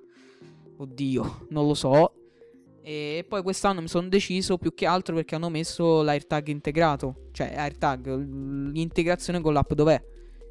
Oddio, 0.78 1.46
non 1.50 1.66
lo 1.66 1.74
so. 1.74 2.25
E 2.88 3.24
poi 3.26 3.42
quest'anno 3.42 3.80
mi 3.80 3.88
sono 3.88 4.06
deciso 4.06 4.58
più 4.58 4.72
che 4.72 4.86
altro 4.86 5.16
perché 5.16 5.34
hanno 5.34 5.48
messo 5.48 6.02
l'AirTag 6.02 6.46
integrato, 6.46 7.30
cioè 7.32 7.52
AirTag, 7.56 8.06
l'integrazione 8.72 9.40
con 9.40 9.52
l'app 9.52 9.72
dov'è. 9.72 10.00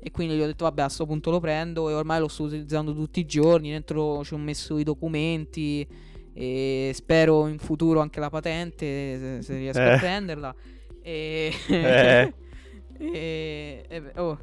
E 0.01 0.11
quindi 0.11 0.35
gli 0.35 0.41
ho 0.41 0.45
detto 0.45 0.65
vabbè 0.65 0.81
a 0.81 0.85
questo 0.85 1.05
punto 1.05 1.31
lo 1.31 1.39
prendo 1.39 1.89
e 1.89 1.93
ormai 1.93 2.19
lo 2.19 2.27
sto 2.27 2.43
utilizzando 2.43 2.93
tutti 2.93 3.21
i 3.21 3.25
giorni, 3.25 3.69
dentro 3.69 4.21
ci 4.25 4.33
ho 4.33 4.37
messo 4.37 4.77
i 4.77 4.83
documenti 4.83 5.87
e 6.33 6.91
spero 6.93 7.47
in 7.47 7.57
futuro 7.57 8.01
anche 8.01 8.19
la 8.19 8.29
patente 8.29 9.41
se, 9.41 9.55
riesco 9.55 9.79
eh. 9.79 9.93
a 9.93 9.97
prenderla. 9.97 10.55
E... 11.01 11.53
Eh. 11.69 12.33
e... 12.99 13.85
e... 13.87 14.11
Oh, 14.17 14.37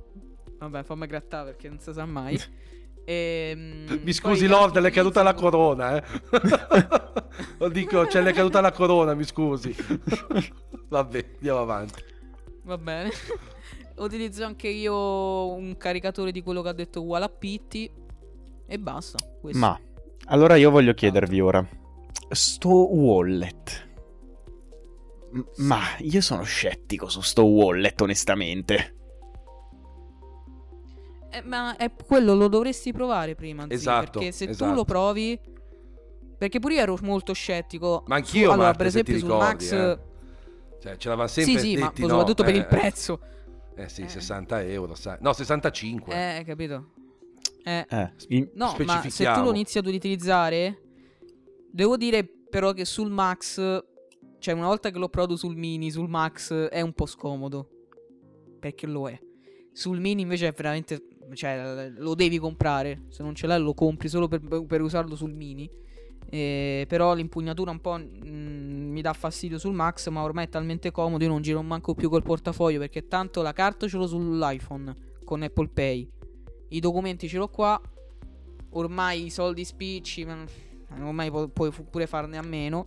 vabbè 0.57 0.83
fammi 0.83 1.07
grattare 1.07 1.51
perché 1.51 1.69
non 1.69 1.79
si 1.79 1.93
sa 1.93 2.07
mai. 2.07 2.41
E, 3.05 3.85
ehm, 3.89 4.01
Mi 4.03 4.13
scusi 4.13 4.47
Lord, 4.47 4.79
le 4.79 4.89
è 4.89 4.91
caduta 4.91 5.23
la 5.23 5.35
corona, 5.35 5.97
eh. 5.97 6.05
Lo 7.59 7.69
dico, 7.69 8.07
cioè 8.07 8.23
le 8.23 8.31
è 8.31 8.33
caduta 8.33 8.61
la 8.61 8.73
corona, 8.73 9.15
mi 9.15 9.25
scusi. 9.25 9.75
Vabbè, 10.89 11.27
andiamo 11.37 11.61
avanti. 11.61 12.03
Va 12.65 12.79
bene. 12.79 13.11
Utilizzo 13.97 14.45
anche 14.45 14.69
io 14.69 15.53
un 15.53 15.77
caricatore 15.77 16.33
di 16.33 16.43
quello 16.43 16.63
che 16.63 16.69
ha 16.69 16.75
detto 16.75 17.03
uguale 17.03 17.25
a 17.25 17.29
Pitti 17.29 17.91
e 18.67 18.79
basta. 18.79 19.19
Questo. 19.41 19.59
Ma 19.59 19.79
allora 20.27 20.57
io 20.57 20.71
voglio 20.71 20.95
chiedervi 20.95 21.41
ora, 21.41 21.67
sto 22.31 22.95
wallet. 22.95 23.91
Ma 25.57 25.81
io 26.01 26.21
sono 26.21 26.43
scettico 26.43 27.09
su 27.09 27.21
sto 27.21 27.45
wallet, 27.45 28.01
onestamente. 28.01 29.02
Eh, 31.35 31.43
ma 31.45 31.77
è 31.77 31.91
quello 31.95 32.35
lo 32.35 32.49
dovresti 32.49 32.93
provare 32.93 33.35
prima. 33.35 33.65
Zì, 33.67 33.73
esatto. 33.73 34.19
Perché 34.19 34.33
se 34.33 34.51
esatto. 34.51 34.71
tu 34.71 34.77
lo 34.77 34.85
provi. 34.85 35.41
Perché 36.37 36.59
pure 36.59 36.75
io 36.75 36.81
ero 36.81 36.99
molto 37.03 37.33
scettico. 37.33 38.05
Ma 38.07 38.17
anch'io, 38.17 38.45
su, 38.45 38.51
allora, 38.51 38.67
Marta, 38.67 38.77
per 38.77 38.87
esempio, 38.87 39.19
sul 39.19 39.29
Max. 39.29 39.73
Eh. 39.73 39.99
Cioè, 40.83 40.97
ce 40.97 41.09
l'aveva 41.09 41.29
sempre. 41.29 41.53
Sì, 41.53 41.59
sì, 41.59 41.75
detti, 41.77 42.03
ma 42.03 42.09
no, 42.09 42.13
soprattutto 42.19 42.43
eh, 42.43 42.45
per 42.45 42.55
il 42.55 42.67
prezzo. 42.67 43.21
Eh 43.75 43.89
sì, 43.89 44.03
eh. 44.03 44.09
60 44.09 44.63
euro. 44.65 44.95
Sai. 44.95 45.17
No, 45.21 45.33
65. 45.33 46.13
Eh, 46.13 46.45
capito. 46.45 46.91
Eh. 47.65 47.87
eh. 47.89 48.51
No, 48.55 48.77
ma 48.85 49.03
se 49.09 49.33
tu 49.33 49.41
lo 49.43 49.51
inizi 49.51 49.79
ad 49.79 49.87
utilizzare. 49.87 50.81
Devo 51.71 51.97
dire 51.97 52.29
però 52.51 52.73
che 52.73 52.85
sul 52.85 53.11
Max. 53.11 53.57
Cioè, 54.39 54.55
una 54.55 54.67
volta 54.67 54.91
che 54.91 54.99
lo 54.99 55.09
provo 55.09 55.37
sul 55.37 55.57
mini, 55.57 55.91
sul 55.91 56.09
Max 56.09 56.53
è 56.53 56.83
un 56.83 56.93
po' 56.93 57.07
scomodo. 57.07 57.69
Perché 58.59 58.87
lo 58.87 59.09
è. 59.09 59.19
Sul 59.73 60.01
mini 60.01 60.23
invece 60.23 60.49
è 60.49 60.53
veramente 60.53 61.07
cioè 61.35 61.91
lo 61.97 62.15
devi 62.15 62.39
comprare, 62.39 63.03
se 63.09 63.23
non 63.23 63.35
ce 63.35 63.47
l'hai 63.47 63.61
lo 63.61 63.75
compri 63.75 64.09
solo 64.09 64.29
per, 64.29 64.41
per 64.67 64.81
usarlo 64.81 65.17
sul 65.17 65.33
mini. 65.33 65.71
Eh, 66.29 66.87
però 66.89 67.15
l'impugnatura 67.15 67.71
un 67.71 67.81
po' 67.81 67.99
mh, 67.99 68.27
mm, 68.27 68.91
mi 68.91 69.03
dà 69.03 69.13
fastidio 69.13 69.59
sul 69.59 69.75
Max, 69.75 70.09
ma 70.09 70.23
ormai 70.23 70.47
è 70.47 70.49
talmente 70.49 70.91
comodo, 70.91 71.25
io 71.25 71.31
non 71.31 71.43
giro 71.43 71.63
manco 71.63 71.95
più 71.95 72.09
col 72.09 72.23
portafoglio 72.23 72.79
perché 72.79 73.07
tanto 73.07 73.43
la 73.43 73.53
carta 73.53 73.87
ce 73.87 73.99
l'ho 73.99 74.07
sull'iPhone 74.07 74.95
con 75.25 75.43
Apple 75.43 75.69
Pay. 75.69 76.09
I 76.69 76.81
documenti 76.81 77.29
ce 77.29 77.37
l'ho 77.37 77.49
qua. 77.49 77.81
Ormai 78.75 79.27
i 79.27 79.31
soldi 79.31 79.65
spicci, 79.65 80.25
ma 80.25 80.43
ormai 81.03 81.31
pu- 81.31 81.53
puoi 81.53 81.71
pure 81.71 82.07
farne 82.07 82.39
a 82.39 82.43
meno. 82.43 82.87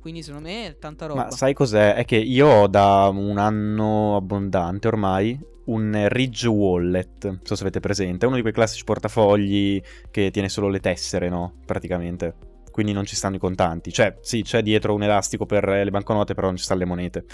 Quindi 0.00 0.22
secondo 0.22 0.48
me 0.48 0.66
è 0.66 0.78
tanta 0.78 1.06
roba. 1.06 1.24
Ma 1.24 1.30
sai 1.30 1.54
cos'è? 1.54 1.94
È 1.94 2.04
che 2.04 2.16
io 2.16 2.46
ho 2.46 2.66
da 2.66 3.08
un 3.08 3.38
anno 3.38 4.16
abbondante 4.16 4.88
ormai 4.88 5.38
un 5.66 6.06
Ridge 6.08 6.48
Wallet, 6.48 7.24
non 7.26 7.40
so 7.42 7.54
se 7.54 7.62
avete 7.62 7.80
presente, 7.80 8.24
è 8.24 8.26
uno 8.26 8.36
di 8.36 8.42
quei 8.42 8.52
classici 8.52 8.84
portafogli 8.84 9.80
che 10.10 10.30
tiene 10.30 10.48
solo 10.48 10.68
le 10.68 10.80
tessere, 10.80 11.28
no? 11.28 11.54
Praticamente. 11.64 12.50
Quindi 12.72 12.92
non 12.92 13.04
ci 13.04 13.14
stanno 13.14 13.36
i 13.36 13.38
contanti. 13.38 13.92
Cioè, 13.92 14.16
sì, 14.22 14.42
c'è 14.42 14.62
dietro 14.62 14.94
un 14.94 15.02
elastico 15.02 15.44
per 15.44 15.68
le 15.68 15.90
banconote, 15.90 16.34
però 16.34 16.46
non 16.46 16.56
ci 16.56 16.64
stanno 16.64 16.80
le 16.80 16.86
monete. 16.86 17.24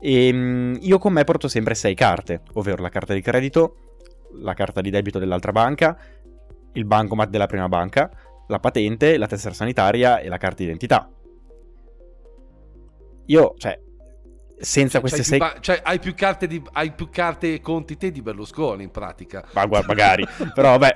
E 0.00 0.28
ehm, 0.28 0.78
io 0.80 0.98
con 0.98 1.12
me 1.12 1.24
porto 1.24 1.48
sempre 1.48 1.74
sei 1.74 1.94
carte, 1.94 2.42
ovvero 2.54 2.82
la 2.82 2.88
carta 2.88 3.12
di 3.12 3.20
credito, 3.20 3.96
la 4.40 4.54
carta 4.54 4.80
di 4.80 4.90
debito 4.90 5.18
dell'altra 5.18 5.52
banca, 5.52 5.98
il 6.72 6.84
bancomat 6.86 7.28
della 7.28 7.46
prima 7.46 7.68
banca, 7.68 8.10
la 8.48 8.58
patente, 8.58 9.18
la 9.18 9.26
tessera 9.26 9.54
sanitaria 9.54 10.18
e 10.20 10.28
la 10.28 10.38
carta 10.38 10.62
d'identità. 10.62 11.10
Io, 13.26 13.54
cioè, 13.58 13.78
senza 14.60 14.92
cioè, 14.92 15.00
queste 15.00 15.22
sei... 15.22 15.38
Ba- 15.38 15.56
cioè, 15.60 15.80
hai 15.82 15.98
più, 15.98 16.14
carte 16.14 16.46
di, 16.46 16.62
hai 16.72 16.92
più 16.92 17.08
carte 17.10 17.54
e 17.54 17.60
conti 17.60 17.96
te 17.96 18.10
di 18.10 18.22
Berlusconi 18.22 18.82
in 18.82 18.90
pratica. 18.90 19.44
Ma 19.52 19.66
guarda, 19.66 19.86
magari. 19.86 20.26
Però 20.54 20.76
vabbè. 20.76 20.94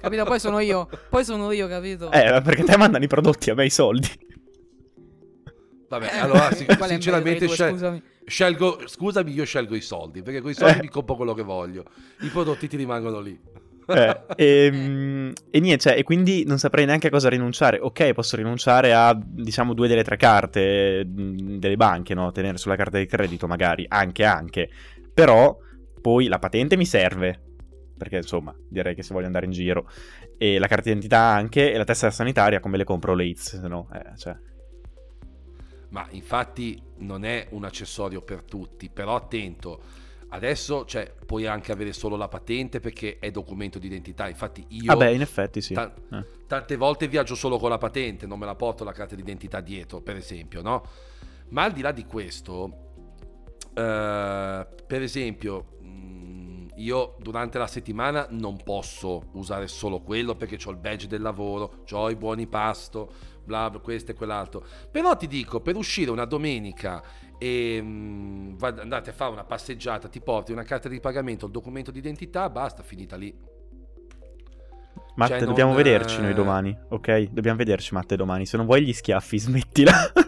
capito? 0.00 0.24
Poi 0.24 0.40
sono 0.40 0.58
io. 0.58 0.88
Poi 1.08 1.24
sono 1.24 1.50
io, 1.52 1.68
capito? 1.68 2.10
Eh, 2.10 2.40
perché 2.42 2.64
te 2.64 2.76
mandano 2.76 3.04
i 3.04 3.08
prodotti, 3.08 3.50
a 3.50 3.54
me 3.54 3.64
i 3.64 3.70
soldi. 3.70 4.08
Vabbè, 5.88 6.10
eh, 6.14 6.18
allora 6.18 6.50
sic- 6.56 6.84
sinceramente 6.86 7.46
due, 7.46 7.54
scel- 7.54 8.02
scelgo, 8.24 8.80
scusami, 8.86 9.32
io 9.32 9.44
scelgo 9.44 9.74
i 9.74 9.82
soldi, 9.82 10.22
perché 10.22 10.40
con 10.40 10.50
i 10.50 10.54
soldi 10.54 10.78
eh. 10.78 10.82
mi 10.82 10.88
compro 10.88 11.16
quello 11.16 11.34
che 11.34 11.42
voglio. 11.42 11.84
I 12.20 12.28
prodotti 12.28 12.66
ti 12.66 12.76
rimangono 12.76 13.20
lì. 13.20 13.38
Eh, 13.94 14.20
e, 14.36 14.66
ehm, 14.66 15.32
e, 15.50 15.60
niente, 15.60 15.90
cioè, 15.90 15.98
e 15.98 16.02
quindi 16.02 16.44
non 16.44 16.58
saprei 16.58 16.86
neanche 16.86 17.08
a 17.08 17.10
cosa 17.10 17.28
rinunciare. 17.28 17.78
Ok, 17.78 18.12
posso 18.12 18.36
rinunciare 18.36 18.92
a, 18.92 19.18
diciamo, 19.18 19.74
due 19.74 19.88
delle 19.88 20.04
tre 20.04 20.16
carte 20.16 21.04
delle 21.06 21.76
banche, 21.76 22.14
no? 22.14 22.30
Tenere 22.32 22.58
sulla 22.58 22.76
carta 22.76 22.98
di 22.98 23.06
credito, 23.06 23.46
magari, 23.46 23.84
anche, 23.88 24.24
anche. 24.24 24.68
Però, 25.12 25.56
poi 26.00 26.26
la 26.28 26.38
patente 26.38 26.76
mi 26.76 26.86
serve, 26.86 27.40
perché, 27.96 28.16
insomma, 28.16 28.54
direi 28.68 28.94
che 28.94 29.02
se 29.02 29.14
voglio 29.14 29.26
andare 29.26 29.46
in 29.46 29.52
giro. 29.52 29.88
E 30.38 30.58
la 30.58 30.66
carta 30.66 30.84
d'identità 30.84 31.20
anche, 31.20 31.72
e 31.72 31.76
la 31.76 31.84
tessera 31.84 32.10
sanitaria, 32.10 32.60
come 32.60 32.76
le 32.76 32.84
compro 32.84 33.14
le 33.14 33.24
ITS, 33.24 33.54
no? 33.62 33.88
Eh, 33.92 34.16
cioè... 34.16 34.36
Ma 35.90 36.06
infatti 36.10 36.82
non 36.98 37.24
è 37.24 37.48
un 37.50 37.64
accessorio 37.64 38.22
per 38.22 38.42
tutti, 38.44 38.88
però 38.88 39.14
attento 39.14 39.82
Adesso 40.34 40.86
cioè, 40.86 41.12
puoi 41.26 41.46
anche 41.46 41.72
avere 41.72 41.92
solo 41.92 42.16
la 42.16 42.26
patente 42.26 42.80
perché 42.80 43.18
è 43.18 43.30
documento 43.30 43.78
di 43.78 43.86
identità. 43.86 44.28
Infatti 44.28 44.64
io... 44.68 44.86
Vabbè, 44.86 45.08
in 45.08 45.20
effetti 45.20 45.60
sì. 45.60 45.74
Ta- 45.74 45.92
eh. 46.10 46.24
Tante 46.46 46.76
volte 46.76 47.06
viaggio 47.06 47.34
solo 47.34 47.58
con 47.58 47.68
la 47.68 47.76
patente, 47.76 48.26
non 48.26 48.38
me 48.38 48.46
la 48.46 48.54
porto 48.54 48.82
la 48.82 48.92
carta 48.92 49.14
d'identità 49.14 49.60
dietro, 49.60 50.00
per 50.00 50.16
esempio, 50.16 50.62
no? 50.62 50.84
Ma 51.48 51.64
al 51.64 51.72
di 51.72 51.82
là 51.82 51.92
di 51.92 52.06
questo, 52.06 52.92
eh, 53.74 54.66
per 54.86 55.02
esempio, 55.02 55.76
mm, 55.82 56.68
io 56.76 57.16
durante 57.18 57.58
la 57.58 57.66
settimana 57.66 58.26
non 58.30 58.56
posso 58.56 59.24
usare 59.32 59.68
solo 59.68 60.00
quello 60.00 60.34
perché 60.34 60.58
ho 60.64 60.70
il 60.70 60.78
badge 60.78 61.08
del 61.08 61.20
lavoro, 61.20 61.84
ho 61.90 62.08
i 62.08 62.16
buoni 62.16 62.46
pasto, 62.46 63.12
bla 63.44 63.70
questo 63.82 64.12
e 64.12 64.14
quell'altro. 64.14 64.64
Però 64.90 65.14
ti 65.14 65.26
dico, 65.26 65.60
per 65.60 65.76
uscire 65.76 66.10
una 66.10 66.24
domenica 66.24 67.02
e 67.42 67.82
mh, 67.82 67.86
mm, 67.86 68.56
andate 68.78 69.10
a 69.10 69.12
fare 69.12 69.32
una 69.32 69.42
passeggiata, 69.42 70.06
ti 70.06 70.20
porti 70.20 70.52
una 70.52 70.62
carta 70.62 70.88
di 70.88 71.00
pagamento, 71.00 71.46
il 71.46 71.50
documento 71.50 71.90
di 71.90 71.98
identità, 71.98 72.48
basta, 72.48 72.84
finita 72.84 73.16
lì. 73.16 73.36
Matte, 75.16 75.38
cioè, 75.38 75.46
dobbiamo 75.46 75.72
non... 75.72 75.82
vederci 75.82 76.20
noi 76.20 76.34
domani, 76.34 76.76
ok? 76.90 77.30
Dobbiamo 77.30 77.58
vederci, 77.58 77.94
Matte, 77.94 78.14
domani. 78.14 78.46
Se 78.46 78.56
non 78.56 78.64
vuoi 78.64 78.82
gli 78.84 78.92
schiaffi, 78.92 79.38
smettila. 79.40 80.12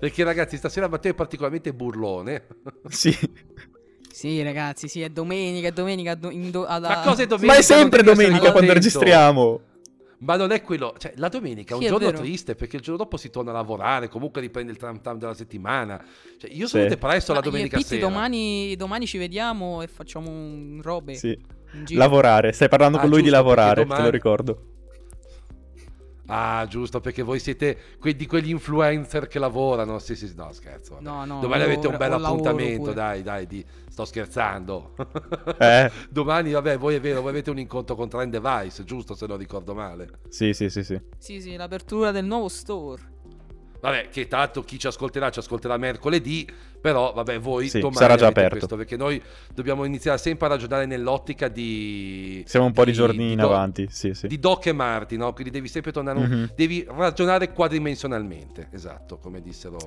Perché 0.00 0.24
ragazzi, 0.24 0.56
stasera 0.56 0.88
Matteo 0.88 1.12
è 1.12 1.14
particolarmente 1.14 1.74
burlone. 1.74 2.46
sì. 2.88 3.14
Sì, 4.10 4.42
ragazzi, 4.42 4.88
sì, 4.88 5.02
è 5.02 5.10
domenica, 5.10 5.68
è 5.68 5.72
domenica. 5.72 6.14
Do- 6.14 6.32
do- 6.32 6.66
alla... 6.66 6.88
Ma 6.88 7.00
cosa 7.02 7.22
è 7.22 7.26
domenica? 7.26 7.52
Ma 7.52 7.58
è 7.58 7.62
sempre 7.62 8.02
domenica 8.02 8.52
quando 8.52 8.72
registriamo. 8.72 9.60
Ma 10.22 10.36
non 10.36 10.50
è 10.50 10.60
quello, 10.62 10.94
cioè 10.98 11.14
la 11.16 11.28
domenica 11.28 11.72
è 11.72 11.74
un 11.76 11.80
Sì, 11.80 11.86
è 11.86 11.90
giorno 11.90 12.06
vero. 12.10 12.18
triste 12.18 12.54
perché 12.54 12.76
il 12.76 12.82
giorno 12.82 12.98
dopo 13.02 13.16
si 13.16 13.30
torna 13.30 13.50
a 13.52 13.54
lavorare, 13.54 14.08
comunque 14.08 14.42
riprende 14.42 14.70
il 14.70 14.76
tram 14.76 15.00
tram 15.00 15.16
della 15.18 15.32
settimana. 15.32 15.98
Cioè, 16.36 16.50
io 16.52 16.66
Sì. 16.66 16.78
sono 16.82 16.96
presto 16.98 17.32
la 17.32 17.38
Ma 17.38 17.44
io 17.44 17.50
e 17.50 17.52
domenica 17.52 17.76
Pitti 17.78 17.94
sera. 17.94 18.06
domani, 18.06 18.76
domani 18.76 19.06
ci 19.06 19.16
vediamo 19.16 19.80
e 19.80 19.86
facciamo 19.86 20.28
un 20.28 20.80
robe. 20.82 21.14
Sì. 21.14 21.38
Lavorare, 21.94 22.52
stai 22.52 22.68
parlando 22.68 22.98
Ah, 22.98 23.00
con 23.00 23.08
lui 23.08 23.20
di 23.22 23.28
giusto, 23.28 23.38
lavorare, 23.42 23.74
te 23.82 23.86
domani- 23.86 24.04
lo 24.04 24.10
ricordo. 24.10 24.62
Ah, 26.32 26.64
giusto, 26.68 27.00
perché 27.00 27.22
voi 27.22 27.40
siete 27.40 27.76
que- 27.98 28.14
di 28.14 28.24
quegli 28.26 28.50
influencer 28.50 29.26
che 29.26 29.40
lavorano. 29.40 29.98
Sì, 29.98 30.14
sì, 30.14 30.28
sì, 30.28 30.34
no, 30.36 30.52
scherzo. 30.52 30.98
No, 31.00 31.24
no, 31.24 31.40
Domani 31.40 31.62
avete 31.64 31.88
un 31.88 31.96
bel 31.96 32.12
appuntamento, 32.12 32.80
pure. 32.82 32.94
dai, 32.94 33.22
dai, 33.22 33.46
di... 33.48 33.64
sto 34.00 34.04
scherzando. 34.04 34.94
Eh. 35.58 35.90
Domani, 36.08 36.52
vabbè, 36.52 36.78
voi 36.78 36.94
è 36.94 37.00
vero, 37.00 37.20
voi 37.20 37.30
avete 37.30 37.50
un 37.50 37.58
incontro 37.58 37.94
con 37.94 38.08
Trend 38.08 38.36
Device, 38.36 38.84
giusto, 38.84 39.14
se 39.14 39.26
non 39.26 39.36
ricordo 39.36 39.74
male. 39.74 40.08
Sì, 40.28 40.52
sì, 40.54 40.70
sì, 40.70 40.82
sì. 40.82 41.00
Sì, 41.18 41.40
sì, 41.40 41.56
l'apertura 41.56 42.10
del 42.10 42.24
nuovo 42.24 42.48
store. 42.48 43.08
Vabbè, 43.80 44.08
che 44.10 44.28
tanto 44.28 44.62
chi 44.62 44.78
ci 44.78 44.86
ascolterà 44.86 45.30
ci 45.30 45.38
ascolterà 45.38 45.76
mercoledì, 45.78 46.46
però 46.80 47.12
vabbè, 47.14 47.38
voi 47.40 47.68
Sì, 47.68 47.78
domani 47.80 47.96
sarà 47.96 48.16
già 48.16 48.26
aperto. 48.26 48.56
questo, 48.56 48.76
perché 48.76 48.96
noi 48.96 49.20
dobbiamo 49.54 49.84
iniziare 49.84 50.18
sempre 50.18 50.46
a 50.46 50.50
ragionare 50.50 50.84
nell'ottica 50.84 51.48
di 51.48 52.42
Siamo 52.46 52.66
un 52.66 52.72
po' 52.72 52.84
di 52.84 52.92
giorni 52.92 53.16
di 53.16 53.32
in 53.32 53.38
do- 53.38 53.46
avanti, 53.46 53.86
sì, 53.90 54.12
sì. 54.12 54.26
Di 54.26 54.38
Doc 54.38 54.66
e 54.66 54.72
Marti, 54.72 55.16
no? 55.16 55.32
Quindi 55.32 55.50
devi 55.50 55.68
sempre 55.68 55.92
tornare 55.92 56.18
Mhm. 56.20 56.50
devi 56.54 56.84
ragionare 56.88 57.52
quadrimensionalmente, 57.52 58.68
esatto, 58.70 59.16
come 59.16 59.40
dissero 59.40 59.78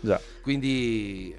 Già. 0.00 0.20
quindi, 0.42 1.34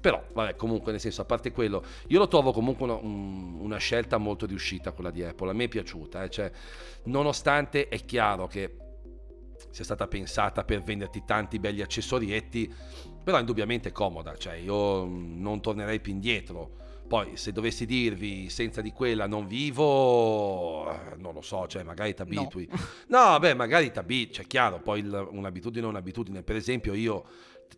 però, 0.00 0.22
vabbè, 0.32 0.56
comunque, 0.56 0.92
nel 0.92 1.00
senso, 1.00 1.20
a 1.22 1.24
parte 1.24 1.52
quello, 1.52 1.84
io 2.08 2.18
lo 2.18 2.26
trovo 2.28 2.52
comunque 2.52 2.84
una, 2.84 2.94
un- 2.94 3.58
una 3.60 3.76
scelta 3.78 4.16
molto 4.18 4.46
riuscita 4.46 4.92
quella 4.92 5.10
di 5.10 5.22
Apple. 5.22 5.50
A 5.50 5.52
me 5.52 5.64
è 5.64 5.68
piaciuta, 5.68 6.22
eh, 6.24 6.30
cioè, 6.30 6.50
nonostante 7.04 7.88
è 7.88 8.04
chiaro 8.04 8.46
che 8.46 8.76
sia 9.70 9.84
stata 9.84 10.08
pensata 10.08 10.64
per 10.64 10.82
venderti 10.82 11.22
tanti 11.24 11.58
belli 11.58 11.82
accessorietti, 11.82 12.72
però 13.22 13.38
indubbiamente 13.38 13.90
è 13.90 13.92
comoda, 13.92 14.34
cioè, 14.36 14.54
io 14.54 15.06
mm, 15.06 15.40
non 15.40 15.60
tornerei 15.60 16.00
più 16.00 16.12
indietro. 16.12 16.78
Poi, 17.10 17.36
se 17.36 17.50
dovessi 17.50 17.86
dirvi 17.86 18.48
senza 18.50 18.80
di 18.80 18.92
quella 18.92 19.26
non 19.26 19.46
vivo, 19.48 20.84
non 21.16 21.34
lo 21.34 21.40
so, 21.40 21.66
cioè, 21.66 21.82
magari 21.82 22.14
ti 22.14 22.22
No. 22.26 22.40
abitui. 22.40 22.68
No, 23.08 23.36
beh, 23.40 23.54
magari 23.54 23.90
ti 23.90 23.98
abitui, 23.98 24.32
cioè, 24.32 24.46
chiaro, 24.46 24.78
poi 24.80 25.00
il- 25.00 25.28
un'abitudine 25.32 25.84
è 25.84 25.88
un'abitudine. 25.88 26.42
Per 26.44 26.54
esempio, 26.54 26.94
io 26.94 27.24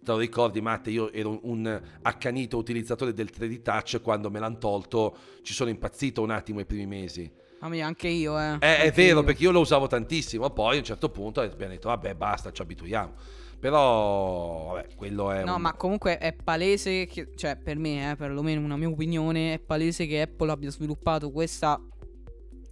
te 0.03 0.11
lo 0.13 0.19
ricordi 0.19 0.61
Matte, 0.61 0.91
io 0.91 1.13
ero 1.13 1.39
un 1.43 1.81
accanito 2.03 2.57
utilizzatore 2.57 3.13
del 3.13 3.31
3D 3.37 3.63
Touch 3.63 4.01
quando 4.03 4.31
me 4.31 4.39
l'hanno 4.39 4.59
tolto, 4.59 5.17
ci 5.43 5.53
sono 5.53 5.71
impazzito 5.71 6.23
un 6.23 6.31
attimo 6.31 6.61
i 6.61 6.67
primi 6.67 6.87
mesi. 6.87 7.31
Ma 7.61 7.69
mia, 7.69 7.87
anche 7.87 8.09
io, 8.09 8.39
eh. 8.41 8.55
Eh, 8.59 8.77
è 8.79 8.91
Anche 8.91 8.91
vero, 8.91 9.21
io. 9.21 9.25
perché 9.25 9.43
io 9.45 9.51
lo 9.53 9.61
usavo 9.61 9.87
tantissimo, 9.87 10.51
poi 10.51 10.77
a 10.77 10.79
un 10.79 10.85
certo 10.85 11.11
punto 11.11 11.41
abbiamo 11.41 11.73
detto 11.73 11.89
vabbè 11.89 12.15
basta, 12.15 12.51
ci 12.51 12.61
abituiamo. 12.63 13.13
Però, 13.61 14.73
vabbè, 14.73 14.95
quello 14.97 15.31
è 15.31 15.45
No, 15.45 15.55
un... 15.55 15.61
ma 15.61 15.75
comunque 15.75 16.19
è 16.19 16.33
palese 16.33 17.07
che, 17.07 17.31
cioè 17.37 17.57
per 17.57 17.77
me, 17.79 18.11
eh, 18.11 18.17
perlomeno 18.17 18.61
una 18.61 18.77
mia 18.77 18.89
opinione, 18.89 19.55
è 19.55 19.59
palese 19.61 20.07
che 20.07 20.23
Apple 20.23 20.51
abbia 20.51 20.71
sviluppato 20.71 21.31
questa 21.31 21.81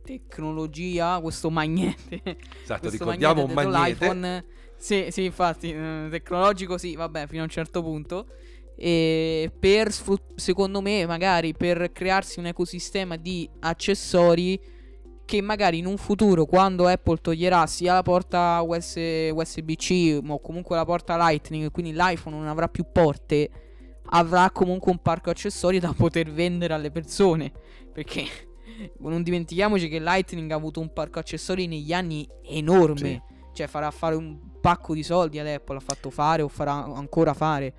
tecnologia, 0.03 1.21
questo 1.21 1.51
magnete. 1.51 2.21
Esatto, 2.63 2.81
questo 2.89 3.05
ricordiamo 3.05 3.45
un 3.45 3.53
magnete 3.53 3.79
magnete. 3.79 3.99
dentro 3.99 4.13
l'iPhone. 4.13 4.45
Sì, 4.81 5.09
sì, 5.11 5.25
infatti, 5.25 5.71
eh, 5.71 6.09
tecnologico 6.11 6.79
sì, 6.79 6.97
vabbè, 6.97 7.27
fino 7.27 7.43
a 7.43 7.45
un 7.45 7.51
certo 7.51 7.83
punto. 7.83 8.27
E 8.75 9.53
per 9.61 9.93
secondo 10.37 10.81
me, 10.81 11.05
magari 11.05 11.53
per 11.53 11.93
crearsi 11.93 12.39
un 12.39 12.47
ecosistema 12.47 13.17
di 13.17 13.49
accessori 13.61 14.59
che 15.27 15.43
magari 15.43 15.77
in 15.79 15.87
un 15.87 15.99
futuro, 15.99 16.47
quando 16.47 16.87
Apple 16.87 17.19
toglierà 17.19 17.67
sia 17.67 17.93
la 17.93 18.03
porta 18.03 18.63
US- 18.63 18.97
USB-C 18.97 20.21
o 20.27 20.41
comunque 20.41 20.77
la 20.77 20.87
porta 20.87 21.19
Lightning, 21.19 21.71
quindi 21.71 21.93
l'iPhone 21.93 22.37
non 22.37 22.49
avrà 22.49 22.67
più 22.69 22.87
porte, 22.91 23.51
avrà 24.07 24.51
comunque 24.51 24.91
un 24.91 25.03
parco 25.03 25.29
accessori 25.29 25.79
da 25.79 25.93
poter 25.93 26.33
vendere 26.33 26.73
alle 26.73 26.91
persone. 26.91 27.53
Perché 27.93 28.25
non 29.01 29.23
dimentichiamoci 29.23 29.89
che 29.89 30.01
Lightning 30.01 30.51
ha 30.53 30.57
avuto 30.57 30.81
un 30.81 30.91
parco 30.91 31.19
accessori 31.19 31.67
negli 31.67 31.93
anni 31.93 32.27
enorme. 32.45 32.97
Sì. 32.97 33.23
Cioè 33.53 33.67
farà 33.67 33.91
fare 33.91 34.15
un 34.15 34.50
pacco 34.61 34.95
di 34.95 35.03
soldi 35.03 35.39
ad 35.39 35.47
Apple, 35.47 35.77
ha 35.77 35.81
fatto 35.81 36.11
fare 36.11 36.43
o 36.43 36.49
farà 36.49 36.73
ancora 36.73 37.35
fare. 37.35 37.73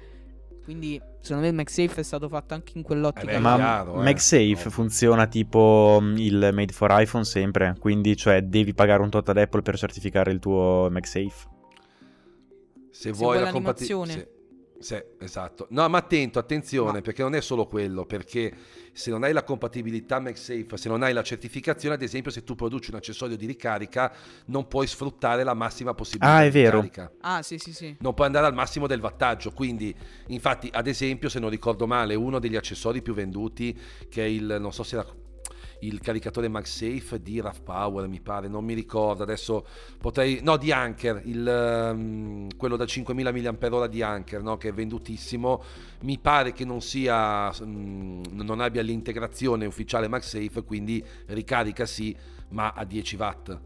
Quindi 0.63 1.01
secondo 1.21 1.43
me 1.43 1.49
il 1.49 1.55
MagSafe 1.55 2.01
è 2.01 2.03
stato 2.03 2.27
fatto 2.27 2.53
anche 2.53 2.73
in 2.75 2.83
quell'ottica. 2.83 3.31
Eh 3.31 3.35
beh. 3.35 3.39
Ma 3.39 3.55
chiaro, 3.55 3.99
eh. 3.99 4.03
MagSafe 4.03 4.69
funziona 4.69 5.27
tipo 5.27 5.99
mm, 6.01 6.17
il 6.17 6.49
Made 6.53 6.73
for 6.73 6.89
iPhone 6.91 7.23
sempre, 7.23 7.75
quindi 7.79 8.15
cioè 8.15 8.41
devi 8.41 8.73
pagare 8.73 9.01
un 9.01 9.09
tot 9.09 9.29
ad 9.29 9.37
Apple 9.37 9.61
per 9.61 9.77
certificare 9.77 10.31
il 10.31 10.39
tuo 10.39 10.87
MagSafe. 10.91 11.49
Se, 12.91 13.11
vuoi 13.11 13.37
vuoi 13.37 13.45
la 13.45 13.51
compatibilità... 13.51 14.39
Sì, 14.81 15.01
esatto. 15.19 15.67
No, 15.69 15.87
ma 15.89 15.99
attento, 15.99 16.39
attenzione, 16.39 16.93
Ma- 16.93 17.01
perché 17.01 17.21
non 17.21 17.35
è 17.35 17.41
solo 17.41 17.67
quello, 17.67 18.05
perché 18.05 18.51
se 18.91 19.09
non 19.11 19.23
hai 19.23 19.31
la 19.31 19.43
compatibilità 19.43 20.19
MagSafe, 20.19 20.75
se 20.75 20.89
non 20.89 21.03
hai 21.03 21.13
la 21.13 21.21
certificazione, 21.23 21.95
ad 21.95 22.01
esempio 22.01 22.31
se 22.31 22.43
tu 22.43 22.55
produci 22.55 22.89
un 22.89 22.97
accessorio 22.97 23.37
di 23.37 23.45
ricarica, 23.45 24.11
non 24.45 24.67
puoi 24.67 24.87
sfruttare 24.87 25.43
la 25.43 25.53
massima 25.53 25.93
possibilità 25.93 26.33
Ah, 26.35 26.41
è 26.41 26.45
di 26.45 26.51
vero. 26.51 26.81
ricarica. 26.81 27.11
Ah, 27.21 27.41
sì, 27.41 27.57
sì, 27.57 27.73
sì. 27.73 27.95
non 27.99 28.13
puoi 28.13 28.25
andare 28.27 28.47
al 28.47 28.53
massimo 28.53 28.87
del 28.87 28.99
wattaggio. 28.99 29.51
Quindi, 29.51 29.95
infatti, 30.27 30.69
ad 30.73 30.87
esempio, 30.87 31.29
se 31.29 31.39
non 31.39 31.49
ricordo 31.49 31.85
male, 31.87 32.15
uno 32.15 32.39
degli 32.39 32.55
accessori 32.55 33.01
più 33.01 33.13
venduti, 33.13 33.79
che 34.09 34.23
è 34.23 34.27
il, 34.27 34.57
non 34.59 34.73
so 34.73 34.83
se 34.83 34.95
era 34.95 35.05
il 35.81 35.99
caricatore 35.99 36.47
MagSafe 36.47 37.21
di 37.21 37.39
RAV 37.39 37.61
Power, 37.61 38.07
mi 38.07 38.19
pare, 38.19 38.47
non 38.47 38.63
mi 38.63 38.73
ricordo, 38.73 39.23
adesso 39.23 39.65
potrei... 39.97 40.39
No, 40.41 40.57
di 40.57 40.71
Anker, 40.71 41.21
il, 41.25 41.47
ehm, 41.47 42.55
quello 42.57 42.75
da 42.75 42.85
5000 42.85 43.31
mAh 43.31 43.87
di 43.87 44.01
Anker, 44.01 44.41
no, 44.41 44.57
che 44.57 44.69
è 44.69 44.73
vendutissimo, 44.73 45.63
mi 46.01 46.17
pare 46.17 46.51
che 46.51 46.65
non 46.65 46.81
sia, 46.81 47.51
mm, 47.63 48.23
non 48.31 48.59
abbia 48.59 48.81
l'integrazione 48.81 49.65
ufficiale 49.65 50.07
MagSafe, 50.07 50.63
quindi 50.63 51.03
ricarica 51.27 51.85
sì, 51.85 52.15
ma 52.49 52.73
a 52.75 52.83
10 52.83 53.15
watt. 53.15 53.59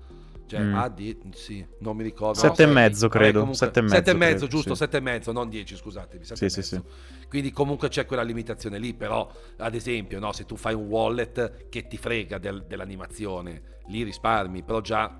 Cioè, 0.47 0.59
Mm. 0.61 0.73
a 0.75 0.89
10, 0.89 1.19
sì, 1.33 1.65
non 1.79 1.95
mi 1.97 2.03
ricordo. 2.03 2.39
Sette 2.39 2.63
e 2.63 2.65
No, 2.67 2.73
mezzo, 2.73 3.07
vabbè, 3.07 3.19
credo, 3.19 3.39
comunque- 3.39 3.65
sette 3.65 3.79
e 3.79 3.81
mezzo, 3.81 3.95
sette 3.95 4.11
e 4.11 4.13
mezzo, 4.13 4.31
credo, 4.37 4.47
giusto, 4.47 4.69
sì. 4.75 4.81
sette 4.83 4.97
e 4.97 4.99
mezzo, 4.99 5.31
non 5.31 5.49
10, 5.49 5.75
scusatemi. 5.75 6.23
sette 6.23 6.49
Sì, 6.49 6.59
e 6.59 6.63
sì, 6.63 6.75
mezzo. 6.75 6.89
Quindi 7.27 7.51
comunque 7.51 7.89
c'è 7.89 8.05
quella 8.05 8.21
limitazione 8.21 8.77
lì, 8.77 8.93
però 8.93 9.29
ad 9.57 9.73
esempio 9.75 10.19
no, 10.19 10.31
se 10.33 10.45
tu 10.45 10.55
fai 10.55 10.73
un 10.75 10.85
wallet 10.87 11.67
che 11.69 11.87
ti 11.87 11.97
frega 11.97 12.37
del- 12.37 12.65
dell'animazione, 12.67 13.79
lì 13.87 14.03
risparmi, 14.03 14.61
però 14.63 14.81
già 14.81 15.19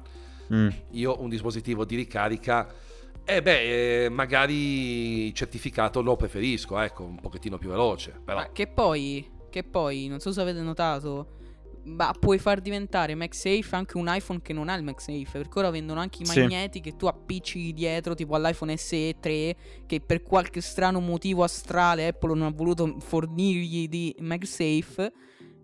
Mm. 0.54 0.70
io 0.92 1.20
un 1.22 1.30
dispositivo 1.30 1.86
di 1.86 1.96
ricarica, 1.96 2.72
eh 3.24 3.42
beh, 3.42 4.06
eh, 4.06 4.10
magari 4.10 5.34
certificato 5.34 6.02
lo 6.04 6.16
preferisco, 6.16 6.78
ecco, 6.80 7.04
un 7.04 7.20
pochettino 7.20 7.58
più 7.58 7.70
veloce, 7.70 8.14
però... 8.24 8.38
Ma 8.40 8.52
che 8.52 8.68
poi, 8.68 9.28
che 9.50 9.64
poi, 9.64 10.08
non 10.08 10.20
so 10.20 10.32
se 10.32 10.42
avete 10.42 10.62
notato, 10.62 11.30
ma 11.86 12.14
puoi 12.18 12.38
far 12.40 12.62
diventare 12.62 13.16
MagSafe 13.16 13.76
anche 13.76 13.98
un 13.98 14.06
iPhone 14.10 14.42
che 14.42 14.54
non 14.54 14.70
ha 14.70 14.76
il 14.76 14.84
MagSafe. 14.84 15.38
Perché 15.40 15.60
ora 15.60 15.70
vendono 15.70 16.00
anche 16.00 16.24
i 16.24 16.26
Sì. 16.26 16.40
magneti 16.40 16.82
che 16.82 16.96
tu 16.96 17.06
appiccichi 17.06 17.74
dietro, 17.74 18.14
tipo 18.16 18.36
all'iPhone 18.36 18.76
SE 18.78 19.16
3, 19.20 19.56
che 19.86 20.02
per 20.02 20.22
qualche 20.24 20.62
strano 20.62 21.00
motivo 21.00 21.44
astrale 21.44 22.08
Apple 22.08 22.36
non 22.36 22.48
ha 22.48 22.52
voluto 22.52 22.98
fornirgli 23.00 23.88
di 23.88 24.16
MagSafe. 24.20 25.12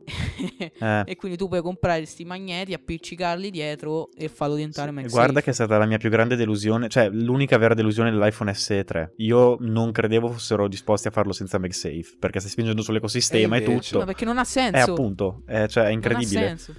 Eh. 0.03 1.03
e 1.05 1.15
quindi 1.15 1.37
tu 1.37 1.47
puoi 1.47 1.61
comprare 1.61 1.99
questi 1.99 2.25
magneti, 2.25 2.73
appiccicarli 2.73 3.49
dietro 3.49 4.09
e 4.15 4.27
farlo 4.27 4.55
diventare 4.55 4.89
E 4.89 4.93
MagSafe. 4.93 5.13
Guarda 5.15 5.41
che 5.41 5.49
è 5.49 5.53
stata 5.53 5.77
la 5.77 5.85
mia 5.85 5.97
più 5.97 6.09
grande 6.09 6.35
delusione, 6.35 6.89
cioè 6.89 7.09
l'unica 7.09 7.57
vera 7.57 7.73
delusione 7.73 8.11
dell'iPhone 8.11 8.53
SE 8.53 8.83
3. 8.83 9.13
Io 9.17 9.57
non 9.59 9.91
credevo 9.91 10.29
fossero 10.29 10.67
disposti 10.67 11.07
a 11.07 11.11
farlo 11.11 11.33
senza 11.33 11.57
MagSafe, 11.59 12.15
perché 12.19 12.39
stai 12.39 12.51
spingendo 12.51 12.81
sull'ecosistema 12.81 13.57
E 13.57 13.61
e, 13.61 13.63
tutto. 13.63 13.99
No, 13.99 14.05
perché 14.05 14.25
non 14.25 14.37
ha 14.37 14.43
senso. 14.43 14.77
Eh, 14.77 14.81
appunto, 14.81 15.43
eh, 15.47 15.67
cioè 15.67 15.83
è 15.83 15.87
Non 15.87 15.87
ha 15.87 15.91
incredibile. 15.93 16.47
senso. 16.47 16.73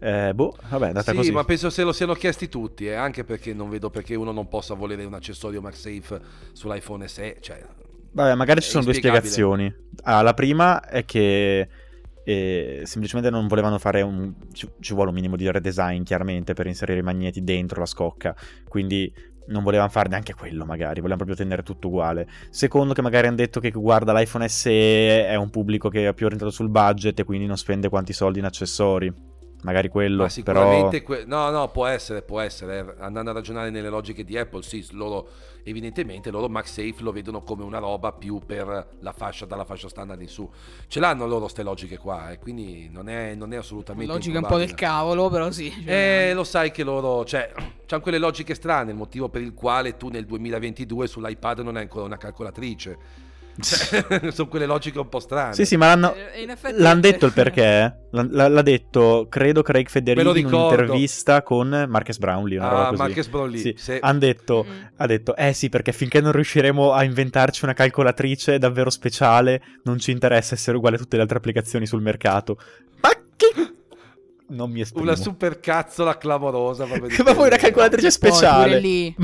Eh, 0.00 0.34
boh, 0.34 0.56
vabbè, 0.68 0.84
è 0.84 0.88
andata 0.88 1.12
Sì, 1.12 1.16
così. 1.16 1.30
ma 1.30 1.44
penso 1.44 1.70
se 1.70 1.84
lo 1.84 1.92
siano 1.92 2.14
chiesti 2.14 2.48
tutti, 2.48 2.86
eh, 2.86 2.94
anche 2.94 3.22
perché 3.22 3.54
non 3.54 3.70
vedo 3.70 3.88
perché 3.88 4.16
uno 4.16 4.32
non 4.32 4.48
possa 4.48 4.74
volere 4.74 5.04
un 5.04 5.14
accessorio 5.14 5.60
MagSafe 5.60 6.20
sull'iPhone 6.52 7.06
SE, 7.06 7.36
cioè... 7.40 7.64
Vabbè, 8.14 8.34
magari 8.34 8.60
ci 8.60 8.68
sono 8.68 8.82
due 8.84 8.94
spiegazioni. 8.94 9.72
Ah, 10.02 10.20
la 10.22 10.34
prima 10.34 10.84
è 10.86 11.04
che 11.04 11.68
eh, 12.24 12.82
semplicemente 12.84 13.30
non 13.30 13.46
volevano 13.46 13.78
fare 13.78 14.02
un... 14.02 14.32
Ci, 14.52 14.68
ci 14.80 14.94
vuole 14.94 15.08
un 15.08 15.14
minimo 15.14 15.36
di 15.36 15.50
redesign, 15.50 16.02
chiaramente, 16.02 16.54
per 16.54 16.66
inserire 16.66 17.00
i 17.00 17.02
magneti 17.02 17.42
dentro 17.42 17.80
la 17.80 17.86
scocca. 17.86 18.34
Quindi 18.68 19.12
non 19.46 19.62
volevano 19.62 19.88
fare 19.90 20.08
neanche 20.08 20.34
quello, 20.34 20.64
magari. 20.64 21.00
Volevano 21.00 21.24
proprio 21.24 21.36
tenere 21.36 21.62
tutto 21.62 21.88
uguale. 21.88 22.28
Secondo, 22.50 22.94
che 22.94 23.02
magari 23.02 23.26
hanno 23.26 23.36
detto 23.36 23.60
che, 23.60 23.70
guarda, 23.70 24.12
l'iPhone 24.12 24.48
SE 24.48 25.26
è 25.26 25.34
un 25.34 25.50
pubblico 25.50 25.88
che 25.88 26.08
è 26.08 26.14
più 26.14 26.26
orientato 26.26 26.52
sul 26.52 26.68
budget 26.68 27.18
e 27.18 27.24
quindi 27.24 27.46
non 27.46 27.56
spende 27.56 27.88
quanti 27.88 28.12
soldi 28.12 28.38
in 28.38 28.44
accessori. 28.44 29.31
Magari 29.62 29.88
quello, 29.88 30.22
Ma 30.22 30.28
sicuramente 30.28 31.02
però... 31.02 31.20
que- 31.20 31.24
no, 31.26 31.50
no, 31.50 31.70
può 31.70 31.86
essere, 31.86 32.22
può 32.22 32.40
essere. 32.40 32.78
eh, 32.78 33.02
Andando 33.02 33.30
a 33.30 33.32
ragionare 33.32 33.70
nelle 33.70 33.88
logiche 33.88 34.24
di 34.24 34.36
Apple, 34.38 34.62
sì, 34.62 34.86
loro 34.92 35.28
evidentemente 35.64 36.30
loro 36.32 36.48
MagSafe 36.48 36.96
lo 36.98 37.12
vedono 37.12 37.42
come 37.42 37.62
una 37.62 37.78
roba 37.78 38.12
più 38.12 38.40
per 38.44 38.88
la 38.98 39.12
fascia 39.12 39.46
dalla 39.46 39.64
fascia 39.64 39.88
standard 39.88 40.20
in 40.20 40.28
su. 40.28 40.48
Ce 40.88 40.98
l'hanno 41.00 41.26
loro 41.26 41.46
ste 41.48 41.62
logiche 41.62 41.98
qua, 41.98 42.30
e 42.32 42.38
quindi 42.38 42.88
non 42.90 43.08
è, 43.08 43.34
non 43.34 43.52
è 43.52 43.56
assolutamente 43.56 44.12
Logica 44.12 44.38
un 44.38 44.46
po' 44.46 44.58
del 44.58 44.74
cavolo, 44.74 45.28
però 45.28 45.50
sì. 45.50 45.70
cioè, 45.70 46.28
Eh, 46.30 46.34
lo 46.34 46.44
sai 46.44 46.70
che 46.70 46.82
loro, 46.82 47.24
cioè, 47.24 47.52
c'hanno 47.86 48.02
quelle 48.02 48.18
logiche 48.18 48.54
strane, 48.54 48.90
il 48.90 48.96
motivo 48.96 49.28
per 49.28 49.42
il 49.42 49.54
quale 49.54 49.96
tu 49.96 50.08
nel 50.08 50.26
2022 50.26 51.06
sull'iPad 51.06 51.60
non 51.60 51.76
hai 51.76 51.82
ancora 51.82 52.04
una 52.06 52.16
calcolatrice. 52.16 52.98
Cioè, 53.60 54.30
sono 54.32 54.48
quelle 54.48 54.64
logiche 54.66 54.98
un 54.98 55.08
po' 55.08 55.20
strane. 55.20 55.52
Sì, 55.54 55.66
sì, 55.66 55.76
ma 55.76 55.86
l'hanno... 55.88 56.14
eh, 56.14 56.46
L'hanno 56.76 57.00
detto 57.00 57.26
il 57.26 57.32
perché? 57.32 58.06
L'ha, 58.10 58.26
l'ha- 58.30 58.48
l'ha 58.48 58.62
detto, 58.62 59.26
credo, 59.28 59.62
Craig 59.62 59.88
Federighi 59.88 60.40
in 60.40 60.46
un'intervista 60.46 61.42
con 61.42 61.86
Marcus 61.88 62.18
Brownlee, 62.18 62.58
una 62.58 62.68
roba 62.68 62.82
Ah, 62.82 62.88
così. 62.88 63.02
Marques 63.02 63.28
Brownlee, 63.28 63.60
Sì. 63.60 63.74
sì. 63.76 63.98
Han 64.00 64.18
detto, 64.18 64.64
Mm. 64.68 64.82
ha 64.96 65.06
detto, 65.06 65.36
eh 65.36 65.52
sì, 65.52 65.68
perché 65.68 65.92
finché 65.92 66.20
non 66.20 66.32
riusciremo 66.32 66.92
a 66.92 67.04
inventarci 67.04 67.64
una 67.64 67.74
calcolatrice 67.74 68.58
davvero 68.58 68.90
speciale, 68.90 69.60
non 69.84 69.98
ci 69.98 70.10
interessa 70.12 70.54
essere 70.54 70.76
uguale 70.78 70.96
a 70.96 70.98
tutte 70.98 71.16
le 71.16 71.22
altre 71.22 71.36
applicazioni 71.38 71.86
sul 71.86 72.00
mercato. 72.00 72.56
Ma 73.00 73.10
che... 73.36 73.52
Non 74.52 74.70
mi 74.70 74.80
esprimo. 74.82 75.04
Una 75.04 75.16
super 75.16 75.60
cazzola 75.60 76.18
clamorosa. 76.18 76.84
Ma 76.86 76.98
poi 77.34 77.46
una 77.46 77.56
calcolatrice 77.56 78.02
Poi 78.18 78.30
speciale. 78.32 78.66
pure 78.68 78.80
lì, 78.80 79.14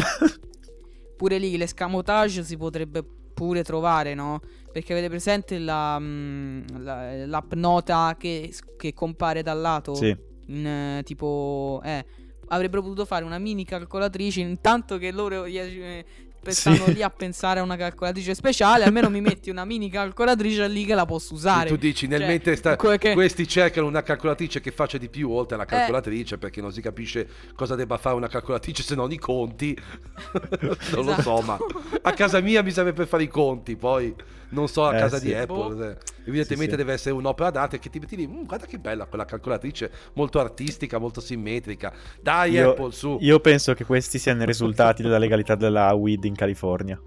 pure 1.17 1.39
lì 1.39 1.57
l'escamotage 1.57 2.43
si 2.45 2.57
potrebbe 2.57 3.05
pure 3.39 3.63
trovare, 3.63 4.15
no? 4.15 4.41
Perché 4.73 4.93
avete 4.93 5.09
presente 5.09 5.59
la, 5.61 5.97
mm, 5.99 6.63
la- 6.79 7.27
l'app 7.27 7.53
nota 7.55 8.17
che, 8.19 8.53
che 8.77 8.93
compare 8.93 9.43
dal 9.43 9.61
lato? 9.61 9.95
Sì. 9.95 10.17
In, 10.47 10.67
eh, 10.67 11.03
tipo, 11.05 11.81
eh, 11.85 12.05
avrebbero 12.49 12.83
potuto 12.83 13.05
fare 13.05 13.25
una 13.25 13.39
mini 13.39 13.65
calcolatrice 13.65 14.41
intanto 14.41 14.99
che 14.99 15.13
loro 15.13 15.45
eh, 15.45 16.05
stanno 16.47 16.85
Sì. 16.87 16.95
lì 16.95 17.03
a 17.03 17.11
pensare 17.11 17.61
a 17.61 17.63
una 17.63 17.77
calcolatrice 17.77 18.35
speciale, 18.35 18.85
almeno 18.85 19.11
mi 19.11 19.21
metti 19.21 19.51
una 19.51 19.65
mini 19.65 19.91
calcolatrice 19.91 20.67
lì 20.69 20.85
che 20.85 20.95
la 20.95 21.05
posso 21.07 21.35
usare. 21.35 21.69
Tu 21.69 21.77
dici, 21.77 22.07
nel 22.07 22.21
Cioè, 22.21 22.29
mentre 22.29 22.57
sta- 22.57 22.77
che- 22.77 23.13
questi 23.13 23.47
cercano 23.47 23.87
una 23.87 24.03
calcolatrice 24.03 24.61
che 24.61 24.71
faccia 24.71 24.99
di 24.99 25.09
più 25.09 25.31
oltre 25.31 25.55
alla 25.57 25.65
Eh. 25.65 25.69
calcolatrice 25.69 26.39
perché 26.39 26.61
non 26.61 26.73
si 26.73 26.81
capisce 26.81 27.29
cosa 27.55 27.75
debba 27.75 27.99
fare 27.99 28.17
una 28.17 28.29
calcolatrice 28.29 28.83
se 28.83 28.95
non 28.95 29.13
i 29.13 29.19
conti. 29.19 29.77
non 30.95 31.05
lo 31.05 31.15
so, 31.21 31.39
Esatto. 31.39 31.43
ma 31.43 31.59
a 32.03 32.13
casa 32.13 32.41
mia 32.41 32.63
mi 32.63 32.71
serve 32.71 32.93
per 32.93 33.07
fare 33.07 33.23
i 33.25 33.29
conti, 33.29 33.77
poi 33.77 34.15
non 34.51 34.69
so 34.69 34.85
a 34.87 34.97
Eh, 34.97 34.99
casa 34.99 35.19
sì. 35.19 35.27
di 35.27 35.35
Apple. 35.35 35.75
Boh. 35.75 35.85
eh. 35.91 35.97
Evidentemente 36.29 36.65
Sì, 36.65 36.71
sì. 36.71 36.77
deve 36.77 36.93
essere 36.93 37.15
un'opera 37.15 37.51
d'arte 37.51 37.79
che 37.79 37.89
ti 37.91 37.99
metti 37.99 38.17
lì, 38.17 38.27
"Mm, 38.27 38.45
guarda 38.45 38.67
che 38.67 38.79
bella 38.79 39.07
quella 39.07 39.25
calcolatrice, 39.25 39.91
molto 40.15 40.39
artistica, 40.41 40.99
molto 40.99 41.21
simmetrica. 41.21 41.93
Dai 42.21 42.53
Io- 42.53 42.71
Apple, 42.71 42.93
su. 42.93 43.17
Io 43.21 43.41
penso 43.41 43.73
che 43.75 43.85
questi 43.85 44.19
siano 44.19 44.43
i 44.43 44.47
risultati 44.55 45.03
della 45.03 45.19
legalità 45.19 45.55
della 45.55 45.93
weed 45.95 46.25
in 46.25 46.35
California. 46.35 47.01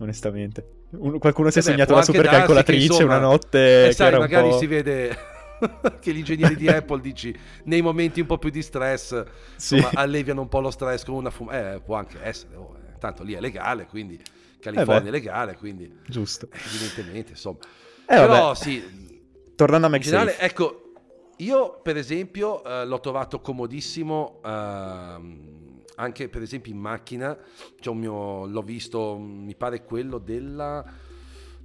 Onestamente. 0.00 0.78
Un- 0.92 1.18
qualcuno 1.18 1.50
si 1.50 1.58
è 1.58 1.60
Eh 1.60 1.64
beh, 1.64 1.70
segnato 1.70 1.92
la 1.92 1.98
anche 2.00 2.12
super 2.12 2.30
darsi 2.30 2.62
che, 2.64 2.76
insomma, 2.76 3.04
una 3.16 3.18
notte 3.18 3.84
E 3.84 3.86
che 3.88 3.92
sai, 3.94 4.06
era 4.08 4.16
un 4.16 4.22
magari 4.22 4.48
po'... 4.48 4.58
si 4.58 4.66
vede 4.66 5.16
che 6.00 6.12
gli 6.12 6.18
ingegneri 6.18 6.56
di 6.56 6.68
Apple, 6.68 7.00
dici, 7.00 7.34
nei 7.64 7.80
momenti 7.82 8.20
un 8.20 8.26
po' 8.26 8.38
più 8.38 8.50
di 8.50 8.62
stress, 8.62 9.22
Sì. 9.56 9.76
insomma, 9.76 9.90
alleviano 10.00 10.40
un 10.40 10.48
po' 10.48 10.60
lo 10.60 10.70
stress 10.70 11.04
con 11.04 11.14
una 11.14 11.30
fum- 11.30 11.52
Eh, 11.52 11.80
può 11.84 11.96
anche 11.96 12.18
essere, 12.22 12.56
oh, 12.56 12.76
eh, 12.76 12.98
tanto 12.98 13.22
lì 13.22 13.34
è 13.34 13.40
legale, 13.40 13.86
quindi 13.86 14.18
California 14.60 15.02
beh. 15.02 15.08
è 15.08 15.10
legale, 15.10 15.56
quindi 15.56 15.92
Giusto. 16.06 16.46
eh, 16.52 16.58
evidentemente, 16.68 17.32
insomma. 17.32 17.58
Eh, 17.60 18.04
Però 18.06 18.26
vabbè. 18.26 18.54
sì, 18.56 19.18
Tornando 19.56 19.86
a 19.86 19.90
MagSafe. 19.90 20.38
ecco, 20.38 20.92
io 21.38 21.80
per 21.82 21.96
esempio 21.96 22.62
eh, 22.64 22.84
l'ho 22.86 23.00
trovato 23.00 23.40
comodissimo 23.40 24.40
ehm, 24.44 25.58
anche 25.96 26.28
per 26.28 26.42
esempio 26.42 26.72
in 26.72 26.78
macchina, 26.78 27.36
c'è 27.78 27.90
un 27.90 27.98
mio, 27.98 28.46
l'ho 28.46 28.62
visto, 28.62 29.18
mi 29.18 29.54
pare 29.54 29.84
quello 29.84 30.18
della... 30.18 30.84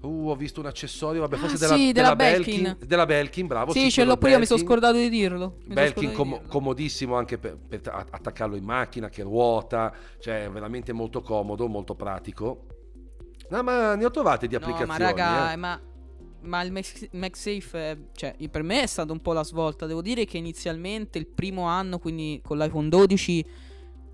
Uh, 0.02 0.30
ho 0.30 0.36
visto 0.36 0.60
un 0.60 0.68
accessorio, 0.68 1.22
vabbè, 1.22 1.36
Ah, 1.36 1.40
forse 1.40 1.58
della, 1.58 1.76
sì, 1.76 1.92
della 1.92 2.14
della 2.14 2.16
Belkin. 2.16 2.62
Belkin. 2.64 2.88
Della 2.88 3.06
Belkin, 3.08 3.48
bravo. 3.48 3.72
sì, 3.72 3.90
ce 3.90 4.04
l'ho 4.04 4.18
pure 4.18 4.32
io, 4.34 4.40
mi 4.40 4.46
sono 4.46 4.60
scordato 4.60 4.98
di 4.98 5.10
dirlo. 5.10 5.58
Mi 5.66 5.74
Belkin 5.74 6.12
com- 6.12 6.28
di 6.28 6.34
dirlo. 6.34 6.48
comodissimo 6.50 7.16
anche 7.16 7.40
per, 7.40 7.58
per 7.58 7.82
attaccarlo 7.86 8.56
in 8.56 8.66
macchina 8.66 9.10
che 9.10 9.24
ruota, 9.24 9.92
cioè 10.20 10.48
veramente 10.52 10.94
molto 10.94 11.22
comodo, 11.22 11.68
molto 11.68 11.96
pratico. 11.96 12.66
No, 13.50 13.64
ma 13.64 13.96
ne 13.96 14.06
ho 14.06 14.12
trovate 14.12 14.48
di 14.48 14.54
No, 14.54 14.60
applicazioni. 14.60 14.92
ma 14.92 14.98
raga, 14.98 15.54
eh. 15.54 15.56
ma, 15.56 15.80
ma 16.42 16.62
il 16.64 16.72
MagSafe, 17.12 17.80
è- 17.92 17.98
cioè, 18.14 18.36
per 18.50 18.64
me 18.64 18.82
è 18.82 18.88
stata 18.88 19.12
un 19.12 19.22
po' 19.22 19.34
la 19.34 19.44
svolta. 19.44 19.86
Devo 19.86 20.02
dire 20.02 20.26
che 20.26 20.38
inizialmente 20.38 21.18
il 21.18 21.28
primo 21.28 21.64
anno, 21.64 22.00
quindi 22.00 22.40
con 22.44 22.58
l'iPhone 22.58 22.90
12, 22.90 23.46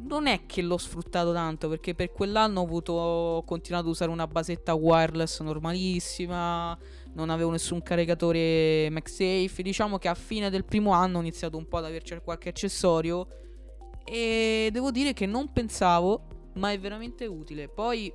non 0.03 0.25
è 0.27 0.45
che 0.47 0.61
l'ho 0.63 0.77
sfruttato 0.77 1.31
tanto, 1.31 1.69
perché 1.69 1.93
per 1.93 2.11
quell'anno 2.11 2.59
ho 2.59 2.63
avuto, 2.63 2.93
ho 2.93 3.43
continuato 3.43 3.85
ad 3.85 3.91
usare 3.91 4.09
una 4.11 4.25
basetta 4.27 4.73
wireless 4.73 5.41
normalissima, 5.41 6.77
non 7.13 7.29
avevo 7.29 7.51
nessun 7.51 7.81
caricatore 7.83 8.89
MagSafe. 8.89 9.61
Diciamo 9.61 9.97
che 9.97 10.07
a 10.07 10.15
fine 10.15 10.49
del 10.49 10.65
primo 10.65 10.91
anno 10.91 11.17
ho 11.17 11.21
iniziato 11.21 11.55
un 11.57 11.67
po' 11.67 11.77
ad 11.77 11.85
averci 11.85 12.17
qualche 12.23 12.49
accessorio 12.49 13.27
e 14.03 14.69
devo 14.71 14.91
dire 14.91 15.13
che 15.13 15.25
non 15.27 15.51
pensavo, 15.53 16.49
ma 16.55 16.71
è 16.71 16.79
veramente 16.79 17.25
utile. 17.27 17.67
Poi 17.69 18.11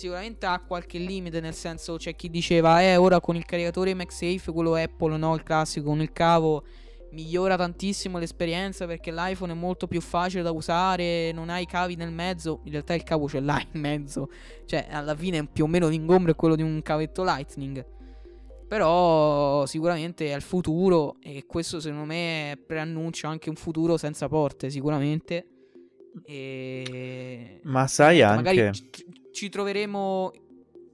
sicuramente 0.00 0.46
ha 0.46 0.58
qualche 0.66 0.96
limite, 0.96 1.40
nel 1.40 1.52
senso 1.52 1.96
c'è 1.96 2.16
chi 2.16 2.30
diceva, 2.30 2.80
eh, 2.80 2.96
ora 2.96 3.20
con 3.20 3.36
il 3.36 3.44
caricatore 3.44 3.92
MagSafe, 3.92 4.50
quello 4.50 4.74
Apple, 4.74 5.18
no, 5.18 5.34
il 5.34 5.42
classico, 5.42 5.88
con 5.88 6.00
il 6.00 6.10
cavo, 6.10 6.64
migliora 7.10 7.54
tantissimo 7.56 8.16
l'esperienza 8.16 8.86
perché 8.86 9.12
l'iPhone 9.12 9.52
è 9.52 9.54
molto 9.54 9.86
più 9.86 10.00
facile 10.00 10.42
da 10.42 10.52
usare, 10.52 11.32
non 11.32 11.50
hai 11.50 11.64
i 11.64 11.66
cavi 11.66 11.96
nel 11.96 12.12
mezzo, 12.12 12.60
in 12.64 12.70
realtà 12.70 12.94
il 12.94 13.02
cavo 13.02 13.28
ce 13.28 13.40
l'hai 13.40 13.66
in 13.72 13.80
mezzo, 13.80 14.30
cioè 14.64 14.86
alla 14.90 15.14
fine 15.14 15.46
più 15.46 15.64
o 15.64 15.66
meno 15.66 15.88
l'ingombro 15.88 16.32
è 16.32 16.34
quello 16.34 16.56
di 16.56 16.62
un 16.62 16.80
cavetto 16.80 17.22
Lightning. 17.22 17.84
Però 18.66 19.66
sicuramente 19.66 20.32
è 20.32 20.34
il 20.34 20.42
futuro 20.42 21.16
e 21.22 21.44
questo 21.44 21.78
secondo 21.78 22.04
me 22.04 22.58
preannuncia 22.66 23.28
anche 23.28 23.50
un 23.50 23.56
futuro 23.56 23.98
senza 23.98 24.28
porte, 24.28 24.70
sicuramente. 24.70 25.46
E 26.24 27.60
Ma 27.64 27.86
sai 27.86 28.22
anche... 28.22 28.36
magari 28.36 28.70
ci, 29.32 29.48
troveremo. 29.48 30.30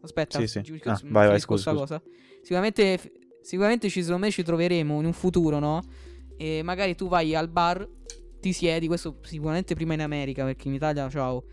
Aspetta, 0.03 0.39
Sì, 0.39 0.47
sì. 0.47 0.63
ci- 0.63 0.81
Ah, 0.85 1.01
vai, 1.05 1.29
vai, 1.29 1.41
scusa, 1.41 1.71
scusa. 1.71 1.81
cosa. 1.99 2.03
Sicuramente, 2.43 3.01
sicuramente 3.43 3.89
ci, 3.89 4.03
secondo 4.03 4.27
me 4.27 4.31
ci 4.31 4.43
troveremo 4.43 4.99
in 5.01 5.07
un 5.07 5.13
futuro, 5.13 5.59
no? 5.59 5.83
E 6.37 6.63
magari 6.63 6.95
tu 6.95 7.09
vai 7.09 7.35
al 7.35 7.49
bar, 7.49 7.87
ti 8.41 8.53
siedi, 8.53 8.87
questo 8.87 9.19
sicuramente 9.23 9.75
prima 9.75 9.95
in 9.95 10.03
America, 10.03 10.45
perché 10.45 10.69
in 10.69 10.75
Italia, 10.75 11.09
ciao. 11.09 11.45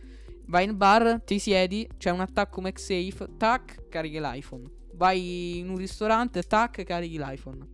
Vai 0.48 0.66
in 0.66 0.76
bar, 0.78 1.22
ti 1.24 1.40
siedi, 1.40 1.88
c'è 1.98 2.12
un 2.12 2.20
attacco 2.20 2.62
MagSafe, 2.62 3.28
tac, 3.38 3.88
carichi 3.90 4.20
l'iPhone. 4.20 4.70
Vai 4.96 5.58
in 5.60 5.70
un 5.70 5.78
ristorante, 5.78 6.44
tac, 6.44 6.84
carichi 6.84 7.18
l'iPhone. 7.18 7.66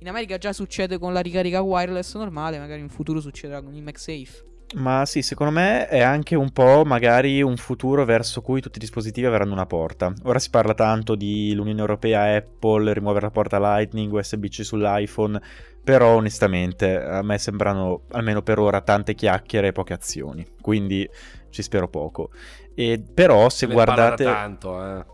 In 0.00 0.08
America 0.08 0.36
già 0.38 0.52
succede 0.52 0.98
con 0.98 1.12
la 1.12 1.20
ricarica 1.20 1.60
wireless 1.60 2.14
normale, 2.16 2.58
magari 2.58 2.80
in 2.80 2.88
futuro 2.88 3.20
succederà 3.20 3.62
con 3.62 3.74
il 3.74 3.82
MagSafe. 3.82 4.52
Ma 4.76 5.06
sì, 5.06 5.22
secondo 5.22 5.52
me 5.52 5.86
è 5.86 6.00
anche 6.00 6.34
un 6.34 6.50
po' 6.50 6.82
magari 6.84 7.42
un 7.42 7.56
futuro 7.56 8.04
verso 8.04 8.40
cui 8.40 8.60
tutti 8.60 8.78
i 8.78 8.80
dispositivi 8.80 9.26
avranno 9.26 9.52
una 9.52 9.66
porta. 9.66 10.12
Ora 10.24 10.38
si 10.40 10.50
parla 10.50 10.74
tanto 10.74 11.14
di 11.14 11.54
l'Unione 11.54 11.80
Europea, 11.80 12.36
Apple, 12.36 12.92
rimuovere 12.92 13.26
la 13.26 13.30
porta 13.30 13.60
Lightning, 13.60 14.12
USB-C 14.12 14.64
sull'iPhone, 14.64 15.40
però 15.84 16.16
onestamente 16.16 17.00
a 17.00 17.22
me 17.22 17.38
sembrano, 17.38 18.02
almeno 18.12 18.42
per 18.42 18.58
ora, 18.58 18.80
tante 18.80 19.14
chiacchiere 19.14 19.68
e 19.68 19.72
poche 19.72 19.92
azioni, 19.92 20.44
quindi 20.60 21.08
ci 21.50 21.62
spero 21.62 21.88
poco. 21.88 22.30
E 22.74 23.00
però 23.14 23.48
se 23.50 23.66
da 23.68 23.72
guardate... 23.72 24.24
tanto, 24.24 24.84
eh. 24.84 25.04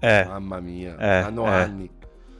Eh, 0.00 0.24
Mamma 0.26 0.60
mia, 0.60 0.96
eh, 0.96 1.08
hanno 1.08 1.46
eh. 1.46 1.54
anni. 1.54 1.90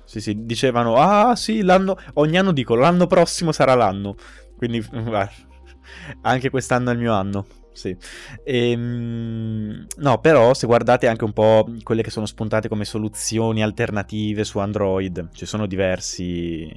Sì, 0.05 0.21
sì, 0.21 0.45
dicevano, 0.47 0.95
ah 0.97 1.35
sì, 1.35 1.63
l'anno, 1.63 1.99
ogni 2.15 2.39
anno 2.39 2.53
dico, 2.53 2.77
l'anno 2.77 3.07
prossimo 3.07 3.51
sarà 3.51 3.75
l'anno. 3.75 4.15
Quindi, 4.57 4.81
guarda, 4.89 5.31
anche 6.23 6.51
quest'anno 6.51 6.91
è 6.91 6.93
il 6.93 6.99
mio 6.99 7.13
anno, 7.13 7.47
sì. 7.73 7.97
Ehm, 8.45 9.87
no, 9.97 10.21
però 10.21 10.53
se 10.55 10.67
guardate 10.67 11.07
anche 11.07 11.25
un 11.25 11.33
po' 11.33 11.67
quelle 11.83 12.03
che 12.03 12.11
sono 12.11 12.27
spuntate 12.27 12.69
come 12.69 12.85
soluzioni 12.85 13.63
alternative 13.63 14.45
su 14.45 14.59
Android, 14.59 15.31
ci 15.33 15.47
sono 15.47 15.67
diversi 15.67 16.69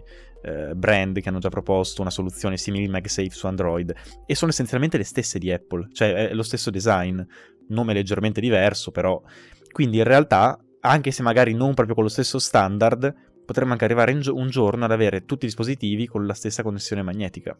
eh, 0.43 0.73
brand 0.75 1.19
che 1.19 1.29
hanno 1.29 1.39
già 1.39 1.49
proposto 1.49 2.01
una 2.01 2.09
soluzione 2.09 2.57
simile 2.57 2.85
al 2.85 2.91
MagSafe 2.91 3.29
su 3.29 3.47
Android 3.47 3.93
e 4.25 4.35
sono 4.35 4.51
essenzialmente 4.51 4.97
le 4.97 5.03
stesse 5.03 5.39
di 5.39 5.51
Apple, 5.51 5.89
cioè 5.91 6.29
è 6.29 6.33
lo 6.33 6.43
stesso 6.43 6.69
design, 6.69 7.21
nome 7.69 7.93
leggermente 7.93 8.41
diverso, 8.41 8.91
però... 8.91 9.21
Quindi 9.71 9.97
in 9.97 10.03
realtà 10.03 10.59
anche 10.81 11.11
se 11.11 11.23
magari 11.23 11.53
non 11.53 11.73
proprio 11.73 11.95
con 11.95 12.03
lo 12.03 12.09
stesso 12.09 12.39
standard, 12.39 13.13
potremmo 13.45 13.71
anche 13.71 13.85
arrivare 13.85 14.17
gio- 14.19 14.35
un 14.35 14.49
giorno 14.49 14.85
ad 14.85 14.91
avere 14.91 15.25
tutti 15.25 15.45
i 15.45 15.47
dispositivi 15.47 16.07
con 16.07 16.25
la 16.25 16.33
stessa 16.33 16.63
connessione 16.63 17.01
magnetica. 17.01 17.57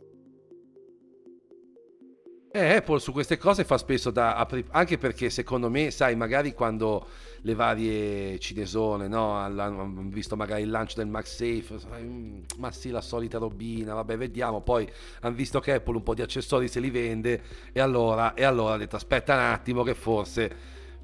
Eh, 2.54 2.76
Apple 2.76 3.00
su 3.00 3.14
queste 3.14 3.38
cose 3.38 3.64
fa 3.64 3.78
spesso 3.78 4.12
da 4.12 4.36
apri- 4.36 4.66
anche 4.72 4.98
perché 4.98 5.30
secondo 5.30 5.70
me, 5.70 5.90
sai, 5.90 6.18
magari 6.18 6.54
quando 6.54 7.08
le 7.44 7.56
varie 7.56 8.38
cinesone, 8.40 9.08
no, 9.08 9.36
hanno 9.36 10.10
visto 10.10 10.36
magari 10.36 10.64
il 10.64 10.70
lancio 10.70 10.98
del 10.98 11.08
MagSafe, 11.08 11.80
sai, 11.80 12.04
mm, 12.04 12.40
ma 12.58 12.70
sì, 12.74 12.90
la 12.90 13.00
solita 13.00 13.38
robina, 13.38 13.94
vabbè, 13.94 14.18
vediamo, 14.18 14.60
poi 14.60 14.86
hanno 15.22 15.34
visto 15.34 15.62
che 15.62 15.76
Apple 15.76 15.96
un 15.96 16.04
po' 16.04 16.14
di 16.14 16.24
accessori 16.24 16.68
se 16.68 16.82
li 16.82 16.90
vende 16.90 17.42
e 17.72 17.80
allora, 17.80 18.34
e 18.34 18.44
allora 18.44 18.74
ha 18.74 18.78
detto 18.78 18.98
aspetta 18.98 19.34
un 19.34 19.40
attimo 19.40 19.84
che 19.84 19.94
forse 19.94 20.56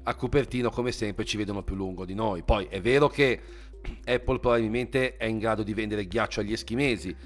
a 0.02 0.14
Cupertino 0.14 0.68
come 0.68 0.92
sempre 0.92 1.24
ci 1.24 1.38
vedono 1.38 1.62
più 1.62 1.76
lungo 1.76 2.04
di 2.04 2.14
noi. 2.14 2.42
Poi 2.42 2.66
è 2.68 2.82
vero 2.82 3.08
che 3.08 3.40
Apple 4.04 4.38
probabilmente 4.38 5.16
è 5.16 5.24
in 5.24 5.38
grado 5.38 5.62
di 5.62 5.72
vendere 5.72 6.06
ghiaccio 6.06 6.40
agli 6.40 6.52
eschimesi, 6.52 7.16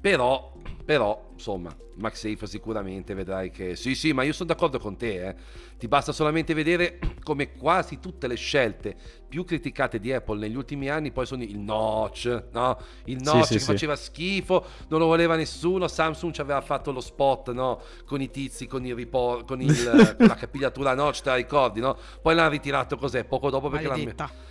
però, 0.00 0.52
però 0.84 1.28
insomma, 1.32 1.74
MagSafe 1.94 2.46
sicuramente 2.46 3.14
vedrai 3.14 3.50
che... 3.50 3.76
Sì, 3.76 3.94
sì, 3.94 4.12
ma 4.12 4.22
io 4.22 4.32
sono 4.32 4.48
d'accordo 4.48 4.78
con 4.78 4.96
te, 4.96 5.28
eh. 5.28 5.34
Ti 5.78 5.88
basta 5.88 6.12
solamente 6.12 6.52
vedere 6.52 6.98
come 7.22 7.52
quasi 7.52 8.00
tutte 8.00 8.26
le 8.26 8.34
scelte 8.34 8.94
più 9.30 9.44
criticate 9.44 9.98
di 9.98 10.12
Apple 10.12 10.38
negli 10.38 10.56
ultimi 10.56 10.90
anni 10.90 11.10
poi 11.10 11.24
sono 11.24 11.42
il 11.42 11.58
notch, 11.58 12.48
no? 12.52 12.78
Il 13.04 13.18
notch 13.22 13.46
sì, 13.46 13.52
che 13.54 13.58
sì, 13.60 13.64
faceva 13.64 13.96
sì. 13.96 14.04
schifo, 14.04 14.64
non 14.88 15.00
lo 15.00 15.06
voleva 15.06 15.36
nessuno, 15.36 15.88
Samsung 15.88 16.34
ci 16.34 16.40
aveva 16.40 16.60
fatto 16.60 16.92
lo 16.92 17.00
spot, 17.00 17.52
no? 17.52 17.80
Con 18.04 18.20
i 18.20 18.30
tizi, 18.30 18.66
con, 18.66 18.84
il 18.84 18.94
report, 18.94 19.46
con, 19.46 19.62
il, 19.62 19.72
con 20.18 20.26
la 20.26 20.34
capigliatura 20.34 20.94
notch, 20.94 21.22
te 21.22 21.30
la 21.30 21.36
ricordi, 21.36 21.80
no? 21.80 21.96
Poi 22.20 22.34
l'hanno 22.34 22.50
ritirato 22.50 22.96
cos'è? 22.96 23.24
Poco 23.24 23.48
dopo 23.48 23.70
perché 23.70 23.88
Maledetta. 23.88 24.24
l'hanno... 24.24 24.48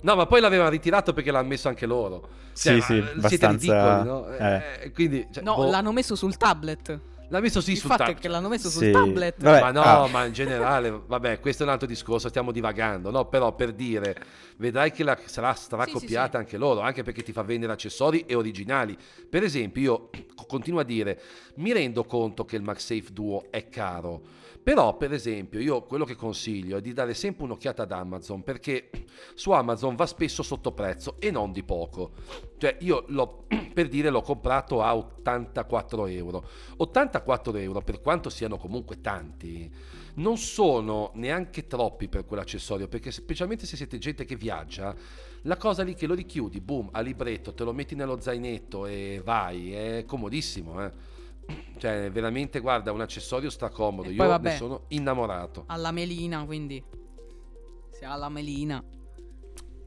No, 0.00 0.14
ma 0.14 0.26
poi 0.26 0.40
l'avevano 0.40 0.70
ritirato 0.70 1.12
perché 1.12 1.30
l'hanno 1.30 1.48
messo 1.48 1.68
anche 1.68 1.86
loro. 1.86 2.28
Cioè, 2.54 2.74
sì, 2.74 2.80
sì, 2.80 2.98
abbastanza... 2.98 3.48
Ridicoli, 3.50 4.04
no? 4.04 4.28
Eh. 4.34 4.62
Eh, 4.82 4.92
quindi, 4.92 5.26
cioè, 5.32 5.42
no 5.42 5.54
boh. 5.56 5.70
l'hanno 5.70 5.92
messo 5.92 6.14
sul 6.14 6.36
tablet. 6.36 7.00
L'ha 7.30 7.40
messo 7.40 7.60
sì 7.60 7.72
Il 7.72 7.76
sul 7.76 7.90
fatto 7.90 8.04
tablet. 8.04 8.18
è 8.18 8.22
che 8.22 8.28
l'hanno 8.28 8.48
messo 8.48 8.70
Sì. 8.70 8.78
sul 8.78 8.90
tablet. 8.90 9.42
Vabbè, 9.42 9.60
ma 9.60 9.70
no, 9.70 9.82
ah. 9.82 10.08
ma 10.08 10.24
in 10.24 10.32
generale, 10.32 11.02
vabbè, 11.06 11.40
questo 11.40 11.62
è 11.62 11.66
un 11.66 11.72
altro 11.72 11.86
discorso, 11.86 12.28
stiamo 12.28 12.52
divagando, 12.52 13.10
no? 13.10 13.26
Però 13.26 13.54
per 13.54 13.72
dire, 13.72 14.16
vedrai 14.56 14.90
che 14.92 15.04
la, 15.04 15.18
sarà 15.26 15.52
stracopiata 15.52 15.98
Sì, 15.98 16.08
sì, 16.08 16.30
sì. 16.30 16.36
anche 16.36 16.56
loro, 16.56 16.80
anche 16.80 17.02
perché 17.02 17.22
ti 17.22 17.32
fa 17.32 17.42
vendere 17.42 17.72
accessori 17.72 18.24
e 18.26 18.34
originali. 18.34 18.96
Per 19.28 19.42
esempio, 19.42 19.82
io 19.82 20.10
continuo 20.46 20.80
a 20.80 20.84
dire, 20.84 21.20
mi 21.56 21.72
rendo 21.72 22.04
conto 22.04 22.46
che 22.46 22.56
il 22.56 22.62
MagSafe 22.62 23.12
Duo 23.12 23.44
è 23.50 23.68
caro, 23.68 24.22
però 24.68 24.98
per 24.98 25.14
esempio 25.14 25.60
io 25.60 25.84
quello 25.84 26.04
che 26.04 26.14
consiglio 26.14 26.76
è 26.76 26.82
di 26.82 26.92
dare 26.92 27.14
sempre 27.14 27.44
un'occhiata 27.44 27.84
ad 27.84 27.90
Amazon, 27.90 28.42
perché 28.42 28.90
su 29.32 29.50
Amazon 29.50 29.94
va 29.94 30.04
spesso 30.04 30.42
sotto 30.42 30.72
prezzo 30.72 31.16
e 31.20 31.30
non 31.30 31.52
di 31.52 31.62
poco. 31.62 32.10
Cioè 32.58 32.76
io 32.80 33.04
l'ho, 33.06 33.46
per 33.72 33.88
dire 33.88 34.10
l'ho 34.10 34.20
comprato 34.20 34.82
a 34.82 34.94
84 34.94 36.06
euro. 36.08 36.46
84 36.76 37.56
euro, 37.56 37.80
per 37.80 38.02
quanto 38.02 38.28
siano 38.28 38.58
comunque 38.58 39.00
tanti, 39.00 39.72
non 40.16 40.36
sono 40.36 41.12
neanche 41.14 41.66
troppi 41.66 42.08
per 42.08 42.26
quell'accessorio, 42.26 42.88
perché 42.88 43.10
specialmente 43.10 43.64
se 43.64 43.74
siete 43.74 43.96
gente 43.96 44.26
che 44.26 44.36
viaggia, 44.36 44.94
la 45.44 45.56
cosa 45.56 45.82
lì 45.82 45.94
che 45.94 46.06
lo 46.06 46.12
richiudi, 46.12 46.60
boom, 46.60 46.90
a 46.92 47.00
libretto, 47.00 47.54
te 47.54 47.64
lo 47.64 47.72
metti 47.72 47.94
nello 47.94 48.20
zainetto 48.20 48.84
e 48.84 49.22
vai, 49.24 49.72
è 49.72 50.04
comodissimo, 50.06 50.84
eh. 50.84 51.16
Cioè, 51.78 52.10
veramente, 52.10 52.60
guarda, 52.60 52.92
un 52.92 53.00
accessorio 53.00 53.50
stracomodo. 53.50 54.10
Io 54.10 54.26
vabbè. 54.26 54.50
ne 54.50 54.56
sono 54.56 54.84
innamorato. 54.88 55.64
Alla 55.66 55.92
melina, 55.92 56.44
quindi. 56.44 56.82
Se 57.90 58.04
ha 58.04 58.16
la 58.16 58.28
melina. 58.28 58.82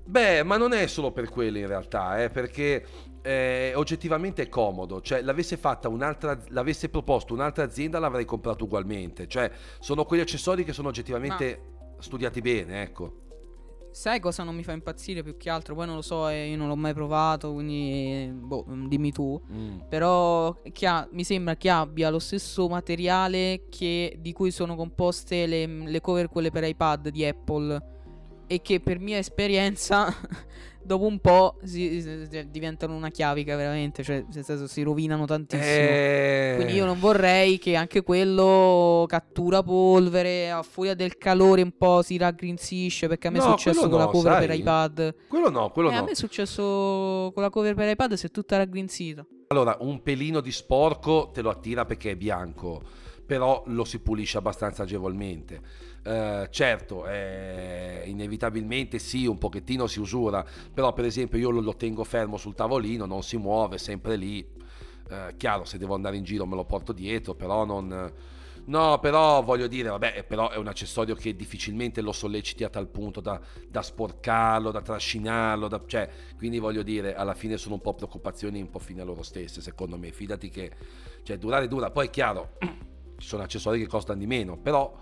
Beh, 0.04 0.44
ma 0.44 0.58
non 0.58 0.74
è 0.74 0.88
solo 0.88 1.12
per 1.12 1.30
quello 1.30 1.58
in 1.58 1.68
realtà, 1.68 2.24
eh, 2.24 2.30
perché 2.30 2.86
eh, 3.22 3.74
oggettivamente 3.76 4.44
è 4.44 4.50
comodo. 4.50 5.02
Cioè, 5.02 5.22
l'avesse 5.22 5.58
fatta 5.58 5.90
un'altra, 5.90 6.38
l'avesse 6.50 6.90
proposto 6.90 7.34
un'altra 7.34 7.64
azienda, 7.64 8.00
l'avrei 8.00 8.26
comprato 8.26 8.64
ugualmente. 8.64 9.28
Cioè, 9.28 9.52
sono 9.80 10.06
quegli 10.06 10.22
accessori 10.22 10.64
che 10.64 10.74
sono 10.74 10.88
oggettivamente 10.88 11.96
studiati 12.00 12.42
bene, 12.42 12.82
ecco. 12.82 13.21
Sai 13.92 14.20
cosa 14.22 14.44
non 14.44 14.56
mi 14.56 14.64
fa 14.64 14.72
impazzire 14.72 15.22
più 15.22 15.36
che 15.38 15.50
altro? 15.50 15.76
Poi 15.76 15.86
non 15.86 15.96
lo 15.96 16.02
so, 16.02 16.28
eh, 16.30 16.48
io 16.50 16.56
non 16.58 16.68
l'ho 16.70 16.76
mai 16.78 16.94
provato, 16.94 17.52
quindi 17.52 18.32
boh, 18.34 18.66
dimmi 18.88 19.12
tu. 19.12 19.40
Mm. 19.52 19.80
Però 19.90 20.56
ha- 20.84 21.08
mi 21.12 21.24
sembra 21.26 21.56
che 21.56 21.70
abbia 21.70 22.10
lo 22.10 22.20
stesso 22.20 22.68
materiale 22.70 23.64
che- 23.70 24.16
di 24.20 24.32
cui 24.32 24.52
sono 24.52 24.76
composte 24.76 25.46
le, 25.46 25.66
le 25.66 26.00
cover 26.02 26.30
quelle 26.30 26.52
per 26.52 26.64
iPad 26.64 27.10
di 27.10 27.26
Apple. 27.26 27.90
E 28.48 28.62
che 28.62 28.80
per 28.80 29.00
mia 29.00 29.18
esperienza, 29.18 30.08
dopo 30.92 31.06
un 31.06 31.20
po' 31.20 31.58
si- 31.64 32.02
si- 32.02 32.50
diventano 32.50 32.96
una 32.96 33.10
chiavica 33.10 33.56
veramente. 33.56 34.04
Cioè, 34.04 34.26
nel 34.34 34.44
senso, 34.44 34.68
si 34.68 34.82
rovinano 34.84 35.26
tantissimo. 35.26 35.88
Eh, 35.90 36.54
Quindi 36.56 36.74
io 36.74 36.86
non 36.86 37.00
vorrei 37.00 37.58
che 37.58 37.76
anche 37.76 38.02
quello 38.04 39.06
cattura 39.08 39.64
polvere, 39.64 40.52
a 40.52 40.62
furia 40.64 40.94
del 40.94 41.18
calore 41.18 41.62
un 41.62 41.72
po' 41.78 42.02
si 42.02 42.18
raggrinzisce, 42.18 43.08
perché 43.08 43.28
a 43.28 43.32
me 43.32 43.38
è 43.38 43.42
No, 43.42 43.50
successo 43.52 43.80
quello 43.82 43.90
con 43.90 44.00
la 44.00 44.06
no, 44.06 44.12
cover 44.12 44.38
per 44.40 44.50
sai? 44.50 44.60
iPad. 44.60 45.16
Quello 45.28 45.50
no, 45.50 45.70
quello 45.70 45.90
Eh, 45.90 45.94
no. 45.94 46.00
A 46.00 46.04
me 46.04 46.12
è 46.12 46.16
successo 46.16 47.32
con 47.34 47.42
la 47.44 47.50
cover 47.50 47.74
per 47.76 47.90
iPad, 47.90 48.14
si 48.14 48.26
è 48.26 48.30
tutta 48.32 48.58
raggrinzita. 48.58 49.26
Allora, 49.48 49.76
un 49.82 50.02
pelino 50.02 50.40
di 50.40 50.52
sporco 50.52 51.30
te 51.34 51.42
lo 51.42 51.50
attira 51.50 51.86
perché 51.86 52.12
è 52.12 52.16
bianco, 52.16 52.82
però 53.32 53.64
lo 53.68 53.86
si 53.86 54.00
pulisce 54.00 54.40
abbastanza 54.40 54.84
agevolmente. 54.84 55.62
Eh, 56.04 56.50
certo, 56.52 57.08
eh, 57.08 58.04
inevitabilmente 58.08 59.00
sì, 59.00 59.26
un 59.26 59.38
pochettino 59.38 59.88
si 59.88 60.02
usura, 60.02 60.46
però 60.74 60.92
per 60.92 61.06
esempio 61.06 61.40
io 61.40 61.50
lo, 61.50 61.74
tengo 61.78 62.04
fermo 62.04 62.36
sul 62.36 62.56
tavolino, 62.56 63.06
non 63.06 63.24
si 63.24 63.38
muove, 63.38 63.78
sempre 63.78 64.18
lì. 64.18 64.46
Eh, 65.10 65.36
chiaro, 65.38 65.64
se 65.64 65.78
devo 65.78 65.96
andare 65.96 66.18
in 66.18 66.26
giro 66.26 66.46
me 66.46 66.56
lo 66.56 66.66
porto 66.66 66.92
dietro, 66.92 67.34
però 67.34 67.64
non... 67.64 68.12
No, 68.66 69.00
però 69.00 69.42
voglio 69.42 69.68
dire, 69.68 69.88
vabbè, 69.88 70.26
però 70.26 70.50
è 70.50 70.58
un 70.58 70.68
accessorio 70.68 71.16
che 71.16 71.34
difficilmente 71.34 72.02
lo 72.02 72.12
solleciti 72.12 72.66
a 72.66 72.70
tal 72.70 72.90
punto 72.90 73.22
da, 73.22 73.40
da 73.70 73.82
sporcarlo, 73.82 74.72
da 74.72 74.82
trascinarlo, 74.82 75.70
da- 75.70 75.82
cioè, 75.86 76.10
quindi 76.36 76.60
voglio 76.60 76.84
dire, 76.84 77.16
alla 77.16 77.34
fine 77.34 77.56
sono 77.56 77.76
un 77.76 77.82
po' 77.82 77.94
preoccupazioni 77.94 78.60
un 78.60 78.70
po' 78.70 78.80
fine 78.80 79.02
a 79.02 79.06
loro 79.06 79.24
stesse, 79.24 79.62
secondo 79.62 79.98
me, 79.98 80.12
fidati 80.12 80.50
che, 80.50 80.72
cioè, 81.24 81.38
durare 81.38 81.70
dura, 81.70 81.92
poi 81.92 82.08
è 82.08 82.10
chiaro, 82.10 82.58
ci 83.22 83.28
sono 83.28 83.44
accessori 83.44 83.80
che 83.80 83.88
costano 83.88 84.20
di 84.20 84.26
meno, 84.26 84.58
però 84.58 84.98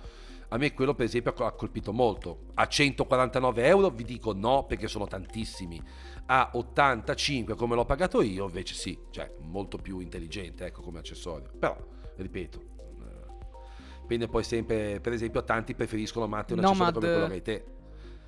a 0.50 0.58
me 0.58 0.74
quello 0.74 0.94
per 0.94 1.06
esempio 1.06 1.32
ha 1.46 1.52
colpito 1.54 1.94
molto, 1.94 2.48
a 2.56 2.68
149 2.68 3.66
euro 3.66 3.90
vi 3.90 4.04
dico 4.04 4.34
no 4.34 4.66
perché 4.66 4.88
sono 4.88 5.08
tantissimi, 5.08 5.82
a 6.26 6.52
85 6.54 7.56
come 7.56 7.76
l'ho 7.76 7.86
pagato 7.86 8.22
io 8.22 8.46
invece 8.46 8.74
sì, 8.74 9.00
cioè 9.10 9.32
molto 9.40 9.78
più 9.78 10.00
intelligente 10.00 10.66
ecco 10.66 10.82
come 10.82 11.00
accessorio, 11.00 11.50
però 11.58 11.78
ripeto, 12.16 12.60
eh, 12.60 13.48
dipende 14.02 14.28
poi 14.28 14.44
sempre, 14.44 15.00
per 15.00 15.14
esempio 15.14 15.44
tanti 15.44 15.74
preferiscono 15.74 16.28
Matte 16.28 16.54
un 16.54 16.60
accessorio 16.60 16.84
Nomad. 16.86 16.94
come 16.94 17.12
quello 17.12 17.28
che 17.28 17.34
hai 17.34 17.42
te. 17.42 17.78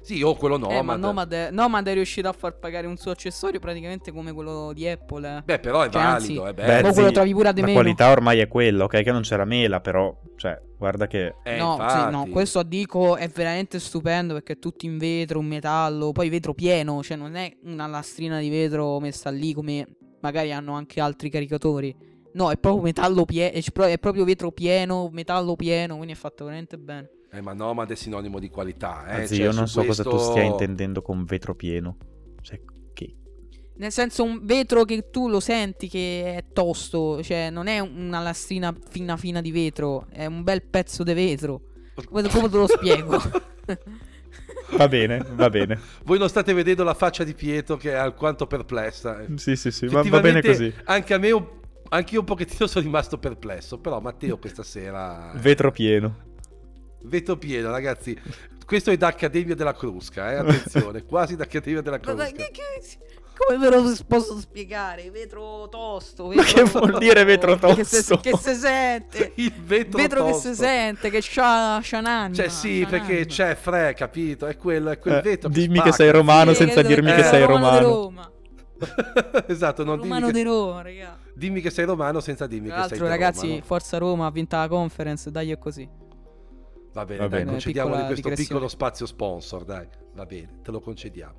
Sì, 0.01 0.21
o 0.23 0.35
quello 0.35 0.57
Nomad. 0.57 0.77
Eh, 0.77 0.81
ma 0.81 0.95
Nomad 0.95 1.31
è, 1.31 1.49
Nomad 1.51 1.87
è 1.87 1.93
riuscito 1.93 2.27
a 2.27 2.33
far 2.33 2.57
pagare 2.57 2.87
un 2.87 2.97
suo 2.97 3.11
accessorio 3.11 3.59
praticamente 3.59 4.11
come 4.11 4.31
quello 4.33 4.71
di 4.73 4.87
Apple. 4.87 5.37
eh. 5.37 5.41
Beh, 5.43 5.59
però 5.59 5.81
è 5.83 5.89
Cioè, 5.89 6.01
valido, 6.01 6.43
anzi, 6.43 6.49
è 6.49 6.53
Beh, 6.53 6.65
bello. 6.65 6.87
Mo 6.87 6.93
quello 6.93 7.11
trovi 7.11 7.31
pure 7.33 7.47
a 7.49 7.51
di 7.51 7.59
la 7.61 7.65
meno. 7.67 7.79
qualità 7.79 8.09
ormai 8.11 8.39
è 8.39 8.47
quella, 8.47 8.83
ok? 8.85 9.03
Che 9.03 9.11
non 9.11 9.21
c'era 9.21 9.45
mela, 9.45 9.79
però, 9.79 10.15
cioè, 10.37 10.59
guarda 10.77 11.05
che... 11.07 11.35
Eh, 11.43 11.57
no, 11.57 11.77
sì, 11.87 12.09
no, 12.09 12.27
questo 12.31 12.63
dico 12.63 13.15
è 13.15 13.27
veramente 13.29 13.79
stupendo 13.79 14.33
perché 14.33 14.53
è 14.53 14.59
tutto 14.59 14.85
in 14.85 14.97
vetro, 14.97 15.37
un 15.39 15.45
metallo, 15.45 16.11
poi 16.11 16.29
vetro 16.29 16.53
pieno, 16.55 17.03
cioè 17.03 17.15
non 17.15 17.35
è 17.35 17.55
una 17.65 17.85
lastrina 17.85 18.39
di 18.39 18.49
vetro 18.49 18.99
messa 18.99 19.29
lì 19.29 19.53
come 19.53 19.87
magari 20.21 20.51
hanno 20.51 20.73
anche 20.73 20.99
altri 20.99 21.29
caricatori. 21.29 21.95
No, 22.33 22.49
è 22.49 22.57
proprio 22.57 22.81
metallo 22.83 23.25
pieno, 23.25 23.51
è 23.53 23.97
proprio 23.99 24.23
vetro 24.23 24.51
pieno, 24.51 25.09
metallo 25.11 25.55
pieno, 25.55 25.95
quindi 25.95 26.13
è 26.13 26.15
fatto 26.15 26.45
veramente 26.45 26.77
bene. 26.77 27.09
Eh, 27.33 27.41
ma 27.41 27.53
Nomad 27.53 27.89
è 27.89 27.95
sinonimo 27.95 28.39
di 28.39 28.49
qualità. 28.49 29.05
Eh? 29.07 29.21
Anzi, 29.21 29.35
cioè, 29.35 29.45
io 29.45 29.51
non 29.53 29.67
so 29.67 29.83
cosa 29.85 30.03
tu 30.03 30.09
questo- 30.09 30.31
stia 30.31 30.43
intendendo 30.43 31.01
con 31.01 31.23
vetro 31.23 31.55
pieno. 31.55 31.97
Cioè, 32.41 32.59
che... 32.93 33.15
Nel 33.77 33.91
senso 33.91 34.23
un 34.23 34.41
vetro 34.43 34.83
che 34.83 35.09
tu 35.09 35.29
lo 35.29 35.39
senti 35.39 35.87
che 35.87 36.35
è 36.35 36.45
tosto, 36.51 37.23
cioè 37.23 37.49
non 37.49 37.67
è 37.67 37.79
una 37.79 38.19
lastrina 38.19 38.75
fina 38.89 39.15
fina 39.15 39.39
di 39.39 39.51
vetro, 39.51 40.07
è 40.11 40.25
un 40.25 40.43
bel 40.43 40.61
pezzo 40.63 41.03
di 41.03 41.13
vetro. 41.13 41.61
Come, 42.05 42.27
come 42.29 42.49
te 42.49 42.57
lo 42.57 42.67
spiego? 42.67 43.17
Va 44.77 44.87
bene, 44.87 45.25
va 45.35 45.49
bene. 45.49 45.77
Voi 46.05 46.17
non 46.17 46.29
state 46.29 46.53
vedendo 46.53 46.83
la 46.85 46.93
faccia 46.93 47.25
di 47.25 47.33
Pietro 47.33 47.75
che 47.75 47.91
è 47.91 47.95
alquanto 47.95 48.47
perplessa. 48.47 49.19
eh. 49.21 49.27
Sì, 49.37 49.57
sì, 49.57 49.69
sì, 49.69 49.87
va, 49.87 50.01
va 50.03 50.21
bene 50.21 50.41
così. 50.41 50.73
Anche 50.85 51.13
a 51.13 51.17
me, 51.17 51.31
un- 51.31 51.45
anche 51.89 52.13
io 52.13 52.21
un 52.21 52.25
pochettino 52.25 52.65
sono 52.67 52.85
rimasto 52.85 53.17
perplesso. 53.17 53.79
Però 53.79 53.99
Matteo 53.99 54.37
questa 54.39 54.63
sera... 54.63 55.33
Vetro 55.35 55.71
pieno. 55.71 56.29
Vetro 57.03 57.37
pieno, 57.37 57.71
ragazzi. 57.71 58.17
Questo 58.65 58.91
è 58.91 58.97
da 58.97 59.07
Accademia 59.07 59.55
della 59.55 59.73
Crusca, 59.73 60.31
eh? 60.31 60.35
attenzione, 60.35 61.03
quasi 61.05 61.35
da 61.35 61.43
Accademia 61.43 61.81
della 61.81 61.99
Crusca. 61.99 62.15
dai, 62.15 62.31
che- 62.33 62.49
che- 62.51 63.09
come 63.35 63.57
ve 63.57 63.75
lo 63.75 63.95
posso 64.07 64.39
spiegare? 64.39 65.09
Vetro 65.09 65.67
tosto. 65.69 66.27
Ma 66.27 66.35
vetro- 66.43 66.63
che 66.63 66.69
vuol 66.69 66.97
dire 66.99 67.23
vetro 67.23 67.55
Che 67.57 67.83
se, 67.83 67.97
tosto? 68.03 68.17
che 68.17 68.37
se 68.37 68.53
sente. 68.53 69.31
Il 69.41 69.51
vetro, 69.63 69.97
vetro 69.99 70.25
che 70.27 70.33
si 70.33 70.53
sente, 70.53 71.09
che 71.09 71.19
c'ha, 71.21 71.79
c'ha 71.81 71.97
un'anima. 71.97 72.35
Cioè 72.35 72.49
sì, 72.49 72.81
c'ha 72.83 72.89
perché 72.89 73.05
un'anima. 73.13 73.25
c'è 73.33 73.55
Fre, 73.55 73.93
capito? 73.95 74.45
È 74.45 74.55
quel, 74.55 74.85
è 74.85 74.99
quel 74.99 75.15
Eh, 75.15 75.21
vetro 75.21 75.49
dimmi 75.49 75.75
spacca. 75.77 75.89
che 75.89 75.95
sei 75.95 76.11
romano 76.11 76.51
Sì, 76.51 76.57
senza 76.57 76.81
che- 76.83 76.87
dirmi 76.87 77.11
eh, 77.11 77.15
che 77.15 77.23
sei 77.23 77.41
Romano 77.45 77.77
di 77.77 77.83
romano. 77.83 78.01
Roma. 78.03 78.31
esatto, 79.47 79.83
non 79.83 79.97
Romano 79.97 80.19
dimmi 80.27 80.31
di 80.31 80.37
che, 80.43 80.43
Roma, 80.43 80.81
raga. 80.83 81.17
dimmi 81.33 81.61
che 81.61 81.69
sei 81.71 81.85
romano 81.85 82.19
senza 82.19 82.45
dirmi 82.47 82.67
Tra 82.67 82.75
che 82.75 82.81
sei 82.81 82.97
l'altro, 82.99 83.05
di 83.05 83.11
ragazzi, 83.11 83.45
Roma, 83.47 83.55
no? 83.59 83.65
Forza 83.65 83.97
Roma 83.97 84.25
ha 84.27 84.31
vinto 84.31 84.55
la 84.55 84.67
conference, 84.67 85.31
dai 85.31 85.51
è 85.51 85.57
così. 85.57 85.89
Va 86.93 87.05
bene, 87.05 87.19
Va 87.19 87.27
dai, 87.27 87.39
bene. 87.39 87.51
concediamogli 87.51 87.91
Piccola 87.93 88.07
questo 88.13 88.27
digressione. 88.29 88.49
piccolo 88.59 88.67
spazio 88.69 89.05
sponsor, 89.05 89.63
dai, 89.63 89.87
va 90.13 90.25
bene, 90.25 90.59
te 90.61 90.71
lo 90.71 90.79
concediamo. 90.79 91.35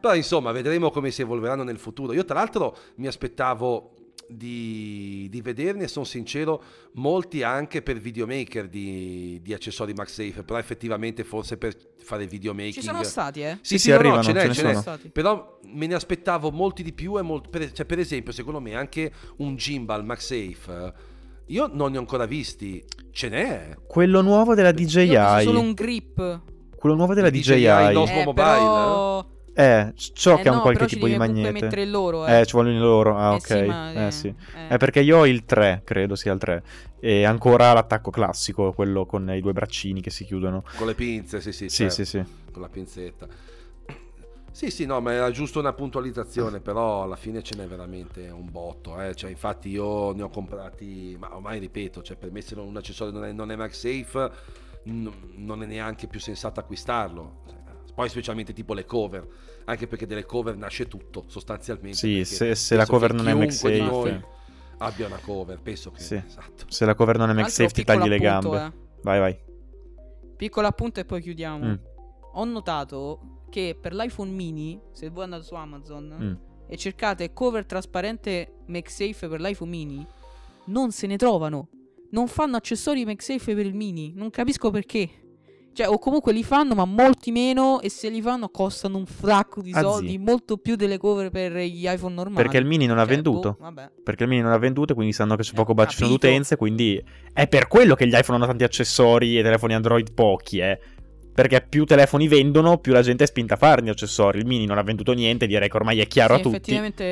Però 0.00 0.14
insomma, 0.14 0.52
vedremo 0.52 0.90
come 0.90 1.10
si 1.10 1.22
evolveranno 1.22 1.62
nel 1.64 1.78
futuro. 1.78 2.12
Io 2.12 2.24
tra 2.24 2.36
l'altro 2.38 2.76
mi 2.96 3.06
aspettavo 3.06 3.92
di, 4.30 5.26
di 5.30 5.40
vederne, 5.40 5.88
sono 5.88 6.04
sincero, 6.04 6.62
molti 6.94 7.42
anche 7.42 7.82
per 7.82 7.98
videomaker 7.98 8.68
di, 8.68 9.40
di 9.42 9.52
accessori 9.54 9.92
MagSafe, 9.94 10.42
però 10.44 10.58
effettivamente 10.58 11.24
forse 11.24 11.56
per 11.56 11.74
fare 11.98 12.26
videomaking... 12.26 12.74
Ci 12.74 12.82
sono 12.82 13.02
stati, 13.02 13.40
eh? 13.42 13.58
Sì, 13.60 13.76
Sì, 13.76 13.78
sì, 13.78 13.88
no, 13.90 13.94
no, 13.94 14.00
arrivano, 14.00 14.22
ce 14.22 14.32
n'è, 14.32 14.40
ce 14.42 14.46
ne 14.48 14.54
ce 14.54 14.62
n'è. 14.62 14.68
sono. 14.70 14.80
Stati. 14.82 15.08
Però 15.10 15.58
me 15.64 15.86
ne 15.86 15.94
aspettavo 15.94 16.50
molti 16.50 16.82
di 16.82 16.92
più 16.92 17.18
e 17.18 17.22
molt- 17.22 17.48
per, 17.48 17.72
cioè, 17.72 17.84
per 17.86 17.98
esempio, 17.98 18.32
secondo 18.32 18.60
me 18.60 18.74
anche 18.74 19.12
un 19.38 19.56
gimbal 19.56 20.04
MagSafe, 20.04 20.72
eh, 20.86 20.92
io 21.48 21.68
non 21.72 21.90
ne 21.92 21.96
ho 21.96 22.00
ancora 22.00 22.26
visti, 22.26 22.82
ce 23.10 23.28
n'è. 23.28 23.76
Quello 23.86 24.20
nuovo 24.22 24.54
della 24.54 24.68
Io 24.68 24.74
DJI. 24.74 25.42
solo 25.42 25.60
un 25.60 25.72
grip. 25.72 26.40
Quello 26.76 26.94
nuovo 26.94 27.14
della 27.14 27.30
DJI, 27.30 27.54
DJI. 27.54 27.94
Osmo 27.94 28.20
eh, 28.20 28.24
Mobile, 28.24 28.34
però... 28.34 29.26
Eh, 29.54 29.92
so 29.96 30.38
eh, 30.38 30.42
che 30.42 30.48
ha 30.48 30.52
no, 30.52 30.56
un 30.58 30.62
qualche 30.62 30.86
tipo 30.86 31.08
di 31.08 31.16
magnete. 31.16 31.50
mettere 31.50 31.84
loro, 31.84 32.24
eh. 32.26 32.40
Eh, 32.40 32.46
ci 32.46 32.52
vogliono 32.54 32.76
i 32.76 32.80
loro. 32.80 33.16
Ah, 33.16 33.32
Eh 33.32 33.34
ok. 33.34 33.46
sì, 33.46 33.62
ma, 33.64 33.92
eh, 33.92 34.06
eh, 34.06 34.10
sì. 34.12 34.28
eh. 34.28 34.74
Eh, 34.74 34.76
perché 34.76 35.00
io 35.00 35.18
ho 35.18 35.26
il 35.26 35.44
3, 35.44 35.82
credo 35.84 36.14
sia 36.14 36.32
il 36.32 36.38
3. 36.38 36.62
E 37.00 37.24
ancora 37.24 37.72
l'attacco 37.72 38.10
classico, 38.10 38.72
quello 38.72 39.04
con 39.04 39.28
i 39.34 39.40
due 39.40 39.52
braccini 39.52 40.00
che 40.00 40.10
si 40.10 40.24
chiudono. 40.24 40.62
Con 40.76 40.86
le 40.86 40.94
pinze, 40.94 41.40
sì, 41.40 41.50
sì, 41.52 41.68
Sì, 41.68 41.76
certo, 41.76 41.94
sì, 41.94 42.04
sì. 42.04 42.22
con 42.52 42.62
la 42.62 42.68
pinzetta. 42.68 43.26
Sì, 44.50 44.70
sì, 44.70 44.86
no, 44.86 45.00
ma 45.00 45.12
era 45.12 45.30
giusto 45.30 45.60
una 45.60 45.72
puntualizzazione, 45.72 46.60
però 46.60 47.02
alla 47.02 47.16
fine 47.16 47.42
ce 47.42 47.54
n'è 47.56 47.66
veramente 47.66 48.28
un 48.28 48.50
botto. 48.50 49.00
Eh. 49.00 49.14
Cioè, 49.14 49.30
infatti 49.30 49.68
io 49.68 50.12
ne 50.12 50.22
ho 50.22 50.28
comprati, 50.30 51.16
ma 51.18 51.34
ormai 51.34 51.58
ripeto, 51.60 52.02
cioè, 52.02 52.16
per 52.16 52.30
me 52.32 52.40
se 52.40 52.54
un 52.56 52.76
accessorio 52.76 53.12
non 53.12 53.24
è, 53.24 53.32
non 53.32 53.50
è 53.52 53.56
MagSafe 53.56 54.30
n- 54.84 55.12
non 55.36 55.62
è 55.62 55.66
neanche 55.66 56.06
più 56.08 56.18
sensato 56.18 56.60
acquistarlo. 56.60 57.42
Poi 57.94 58.08
specialmente 58.08 58.52
tipo 58.52 58.74
le 58.74 58.84
cover, 58.84 59.26
anche 59.64 59.86
perché 59.86 60.06
delle 60.06 60.24
cover 60.24 60.56
nasce 60.56 60.86
tutto 60.88 61.24
sostanzialmente. 61.26 61.96
Sì, 61.96 62.24
se, 62.24 62.54
se 62.54 62.76
la 62.76 62.86
cover 62.86 63.12
non 63.12 63.28
è 63.28 63.34
MagSafe. 63.34 63.78
noi 63.80 64.24
abbia 64.78 65.06
una 65.06 65.18
cover, 65.18 65.60
penso 65.60 65.90
che... 65.90 66.00
Sì. 66.00 66.14
Esatto. 66.24 66.64
Se 66.68 66.84
la 66.84 66.94
cover 66.94 67.18
non 67.18 67.30
è 67.30 67.32
MagSafe 67.34 67.72
ti 67.72 67.84
tagli 67.84 68.08
le 68.08 68.16
appunto, 68.26 68.50
gambe. 68.56 68.76
eh. 68.76 69.00
Vai, 69.02 69.18
vai. 69.18 69.38
Piccolo 70.36 70.66
appunto 70.68 71.00
e 71.00 71.04
poi 71.04 71.20
chiudiamo. 71.20 71.64
Mm, 71.64 71.74
Ho 72.34 72.44
notato 72.44 73.20
che 73.48 73.76
per 73.80 73.94
l'iPhone 73.94 74.30
mini, 74.30 74.80
se 74.92 75.08
voi 75.10 75.24
andate 75.24 75.42
su 75.44 75.54
Amazon 75.54 76.16
mm. 76.20 76.32
e 76.68 76.76
cercate 76.76 77.32
cover 77.32 77.64
trasparente 77.66 78.62
MagSafe 78.66 79.28
per 79.28 79.40
l'iPhone 79.40 79.70
mini, 79.70 80.06
non 80.66 80.90
se 80.92 81.06
ne 81.06 81.16
trovano. 81.16 81.68
Non 82.10 82.26
fanno 82.26 82.56
accessori 82.56 83.04
MagSafe 83.04 83.54
per 83.54 83.66
il 83.66 83.74
mini. 83.74 84.12
Non 84.14 84.30
capisco 84.30 84.70
perché. 84.70 85.08
Cioè, 85.74 85.86
o 85.88 85.98
comunque 85.98 86.32
li 86.32 86.42
fanno, 86.42 86.74
ma 86.74 86.84
molti 86.86 87.30
meno. 87.30 87.80
E 87.80 87.88
se 87.90 88.08
li 88.08 88.20
fanno, 88.20 88.48
costano 88.48 88.96
un 88.96 89.06
fracco 89.06 89.60
di 89.62 89.70
Ah, 89.72 89.80
soldi. 89.82 90.08
zii. 90.08 90.18
Molto 90.18 90.56
più 90.56 90.74
delle 90.74 90.96
cover 90.98 91.30
per 91.30 91.52
gli 91.56 91.86
iPhone 91.86 92.14
normali. 92.14 92.42
Perché 92.42 92.56
il 92.58 92.64
mini 92.64 92.86
non 92.86 92.98
ha 92.98 93.04
Cioè, 93.04 93.12
venduto. 93.14 93.50
boh, 93.52 93.56
vabbè. 93.60 93.90
Perché 94.02 94.24
il 94.24 94.28
mini 94.30 94.42
non 94.42 94.52
ha 94.52 94.58
venduto, 94.58 94.94
quindi 94.94 95.12
sanno 95.12 95.36
che 95.36 95.42
c'è 95.42 95.52
Eh, 95.52 95.54
poco 95.54 95.74
bacino 95.74 96.08
d'utenza. 96.08 96.56
Quindi 96.56 97.00
è 97.32 97.46
per 97.46 97.68
quello 97.68 97.94
che 97.94 98.06
gli 98.08 98.14
iPhone 98.14 98.38
hanno 98.38 98.46
tanti 98.46 98.64
accessori 98.64 99.36
e 99.36 99.40
i 99.40 99.42
telefoni 99.42 99.74
Android 99.74 100.12
pochi, 100.14 100.58
eh. 100.58 100.80
Perché 101.38 101.60
più 101.60 101.84
telefoni 101.84 102.26
vendono, 102.26 102.78
più 102.78 102.92
la 102.92 103.00
gente 103.00 103.22
è 103.22 103.26
spinta 103.28 103.54
a 103.54 103.56
farne 103.56 103.90
accessori. 103.90 104.40
Il 104.40 104.44
mini 104.44 104.66
non 104.66 104.76
ha 104.76 104.82
venduto 104.82 105.12
niente, 105.12 105.46
direi 105.46 105.68
che 105.68 105.76
ormai 105.76 106.00
è 106.00 106.06
chiaro 106.08 106.34
Sì, 106.34 106.40
a 106.40 106.42
tutti. 106.42 106.56
effettivamente. 106.56 107.04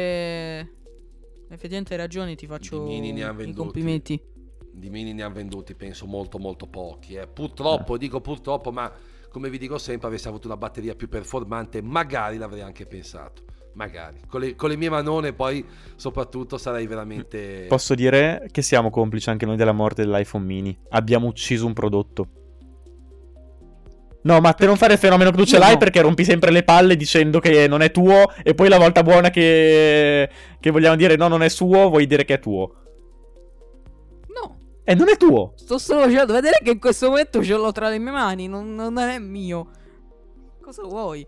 Effettivamente 1.48 1.92
hai 1.92 1.98
ragione, 2.00 2.34
ti 2.34 2.44
faccio 2.48 2.88
ha 2.88 2.90
i 2.90 3.52
complimenti. 3.52 4.20
di 4.72 4.90
mini 4.90 5.12
ne 5.12 5.22
hanno 5.22 5.34
venduti 5.34 5.76
penso 5.76 6.06
molto 6.06 6.38
molto 6.38 6.66
pochi 6.66 7.14
eh. 7.14 7.26
purtroppo 7.28 7.96
dico 7.96 8.20
purtroppo 8.20 8.72
ma 8.72 8.92
come 9.30 9.48
vi 9.48 9.56
dico 9.56 9.78
sempre 9.78 10.08
avessi 10.08 10.28
avuto 10.28 10.48
una 10.48 10.58
batteria 10.58 10.94
più 10.94 11.08
performante 11.08 11.80
magari 11.80 12.36
l'avrei 12.36 12.60
anche 12.60 12.84
pensato 12.84 13.44
magari 13.72 14.20
con 14.28 14.40
le, 14.40 14.54
con 14.54 14.68
le 14.68 14.76
mie 14.76 14.90
manone 14.90 15.32
poi 15.32 15.64
soprattutto 15.94 16.58
sarei 16.58 16.86
veramente 16.86 17.64
Posso 17.68 17.94
dire 17.94 18.48
che 18.50 18.60
siamo 18.60 18.90
complici 18.90 19.30
anche 19.30 19.46
noi 19.46 19.56
della 19.56 19.72
morte 19.72 20.02
dell'iPhone 20.04 20.44
mini. 20.44 20.76
Abbiamo 20.90 21.26
ucciso 21.26 21.64
un 21.64 21.72
prodotto. 21.72 22.28
No, 24.26 24.40
Matte, 24.40 24.66
non 24.66 24.76
fare 24.76 24.94
il 24.94 24.98
fenomeno 24.98 25.30
che 25.30 25.36
tu 25.36 25.44
ce 25.44 25.56
l'hai 25.56 25.72
no. 25.74 25.78
perché 25.78 26.00
rompi 26.00 26.24
sempre 26.24 26.50
le 26.50 26.64
palle 26.64 26.96
dicendo 26.96 27.38
che 27.38 27.68
non 27.68 27.80
è 27.80 27.92
tuo 27.92 28.32
e 28.42 28.54
poi 28.54 28.68
la 28.68 28.76
volta 28.76 29.04
buona 29.04 29.30
che, 29.30 30.28
che 30.58 30.70
vogliamo 30.72 30.96
dire 30.96 31.14
no, 31.14 31.28
non 31.28 31.44
è 31.44 31.48
suo, 31.48 31.88
vuoi 31.88 32.08
dire 32.08 32.24
che 32.24 32.34
è 32.34 32.40
tuo. 32.40 32.72
No, 34.34 34.56
E 34.82 34.94
non 34.96 35.08
è 35.08 35.16
tuo. 35.16 35.52
sto 35.54 35.78
solo 35.78 36.02
facendo 36.02 36.32
vedere 36.32 36.58
che 36.60 36.70
in 36.72 36.80
questo 36.80 37.08
momento 37.08 37.40
ce 37.44 37.54
l'ho 37.54 37.70
tra 37.70 37.88
le 37.88 37.98
mie 38.00 38.10
mani, 38.10 38.48
non, 38.48 38.74
non 38.74 38.98
è 38.98 39.16
mio. 39.20 39.68
Cosa 40.60 40.82
vuoi? 40.82 41.24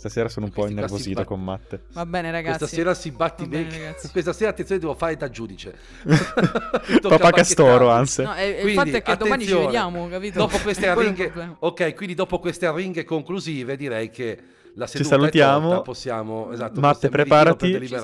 Stasera 0.00 0.30
sono 0.30 0.46
un 0.46 0.52
po' 0.52 0.66
innervosito 0.66 1.24
con 1.24 1.44
Matte. 1.44 1.82
Va 1.92 2.06
bene, 2.06 2.30
ragazzi. 2.30 2.56
questa 2.56 2.74
sera 2.74 2.94
si 2.94 3.10
batti 3.10 3.46
bene, 3.46 3.68
ragazzi. 3.68 4.08
questa 4.12 4.32
sera 4.32 4.48
attenzione 4.48 4.80
devo 4.80 4.94
fare 4.94 5.14
da 5.14 5.28
giudice 5.28 5.76
Papà 7.06 7.30
Castoro, 7.32 7.90
anzi. 7.90 8.22
No, 8.22 8.32
il 8.32 8.54
Quindi, 8.60 8.74
fatto 8.76 8.96
è 8.96 9.02
che 9.02 9.16
domani 9.16 9.44
ci 9.44 9.52
vediamo, 9.54 10.08
capito? 10.08 10.38
dopo 10.38 10.56
queste 10.62 10.86
il 10.86 10.90
arringhe 10.92 11.32
ok 11.58 11.94
quindi 11.94 12.14
dopo 12.14 12.38
queste 12.38 12.64
arringhe 12.64 13.04
conclusive 13.04 13.76
direi 13.76 14.08
che 14.08 14.38
la 14.76 14.86
Ci 14.86 14.92
seduta 14.96 15.16
è 15.16 15.18
salutiamo. 15.18 15.68
tolta, 15.68 15.82
possiamo 15.82 16.50
esatto 16.50 16.80
Matte, 16.80 17.08
preparati. 17.10 17.70
per 17.70 17.86
Ci. 17.86 17.94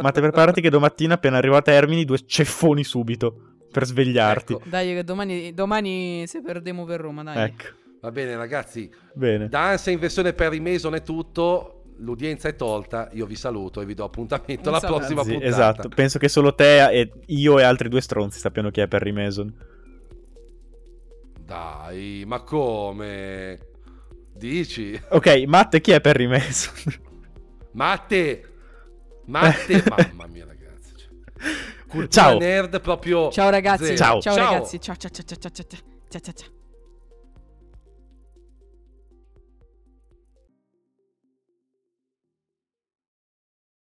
Matte, 0.00 0.20
preparati 0.20 0.60
che 0.60 0.68
domattina 0.68 1.14
appena 1.14 1.36
arrivo 1.36 1.54
a 1.54 1.62
termini 1.62 2.04
due 2.04 2.18
ceffoni 2.26 2.82
subito 2.82 3.52
per 3.70 3.84
svegliarti. 3.86 4.54
Ecco. 4.54 4.62
Dai, 4.64 4.94
che 4.94 5.04
domani, 5.04 5.54
domani 5.54 6.24
se 6.26 6.42
perdiamo 6.42 6.84
per 6.84 7.00
Roma, 7.00 7.22
dai. 7.22 7.44
Ecco. 7.44 7.84
Va 8.06 8.12
bene 8.12 8.36
ragazzi 8.36 8.88
Bene. 9.14 9.48
Da 9.48 9.70
Ansia 9.70 9.90
in 9.90 9.98
versione 9.98 10.32
per 10.32 10.58
Mason 10.60 10.94
è 10.94 11.02
tutto. 11.02 11.72
L'udienza 11.98 12.46
è 12.48 12.54
tolta. 12.54 13.08
Io 13.14 13.24
vi 13.26 13.34
saluto 13.36 13.80
e 13.80 13.86
vi 13.86 13.94
do 13.94 14.04
appuntamento 14.04 14.68
Un 14.68 14.74
alla 14.76 14.86
prossima 14.86 15.22
Sì, 15.24 15.30
puntata. 15.32 15.50
esatto, 15.50 15.88
penso 15.88 16.18
che 16.18 16.28
solo 16.28 16.54
te 16.54 16.88
e 16.90 17.10
io 17.26 17.58
e 17.58 17.62
altri 17.64 17.88
due 17.88 18.00
stronzi 18.02 18.38
sappiano 18.38 18.70
chi 18.70 18.80
è 18.80 18.86
Perry 18.86 19.12
Mason. 19.12 19.52
Dai, 21.40 22.24
ma 22.26 22.40
come? 22.42 23.58
Dici? 24.34 25.00
Ok, 25.10 25.44
Matte, 25.46 25.80
chi 25.80 25.92
è 25.92 26.00
Perry 26.00 26.26
Mason? 26.26 26.74
Matte! 27.72 28.52
Matte! 29.26 29.82
Mamma 29.88 30.26
mia, 30.26 30.44
ragazzi. 30.44 30.92
cioè. 30.96 31.08
Cultura 31.88 32.08
Ciao. 32.08 32.38
nerd 32.38 32.80
proprio. 32.80 33.30
Ciao 33.30 33.48
ragazzi. 33.50 33.84
zero. 33.84 33.96
Ciao. 33.96 34.20
Ciao 34.20 34.36
ragazzi. 34.36 34.78
Ciao 34.80 34.96
ciao 34.96 35.10
ciao 35.10 35.22
ciao 35.24 35.38
ciao 35.38 35.50
ciao 35.50 35.64
ciao 35.66 36.20
ciao 36.20 36.32
ciao. 36.34 36.55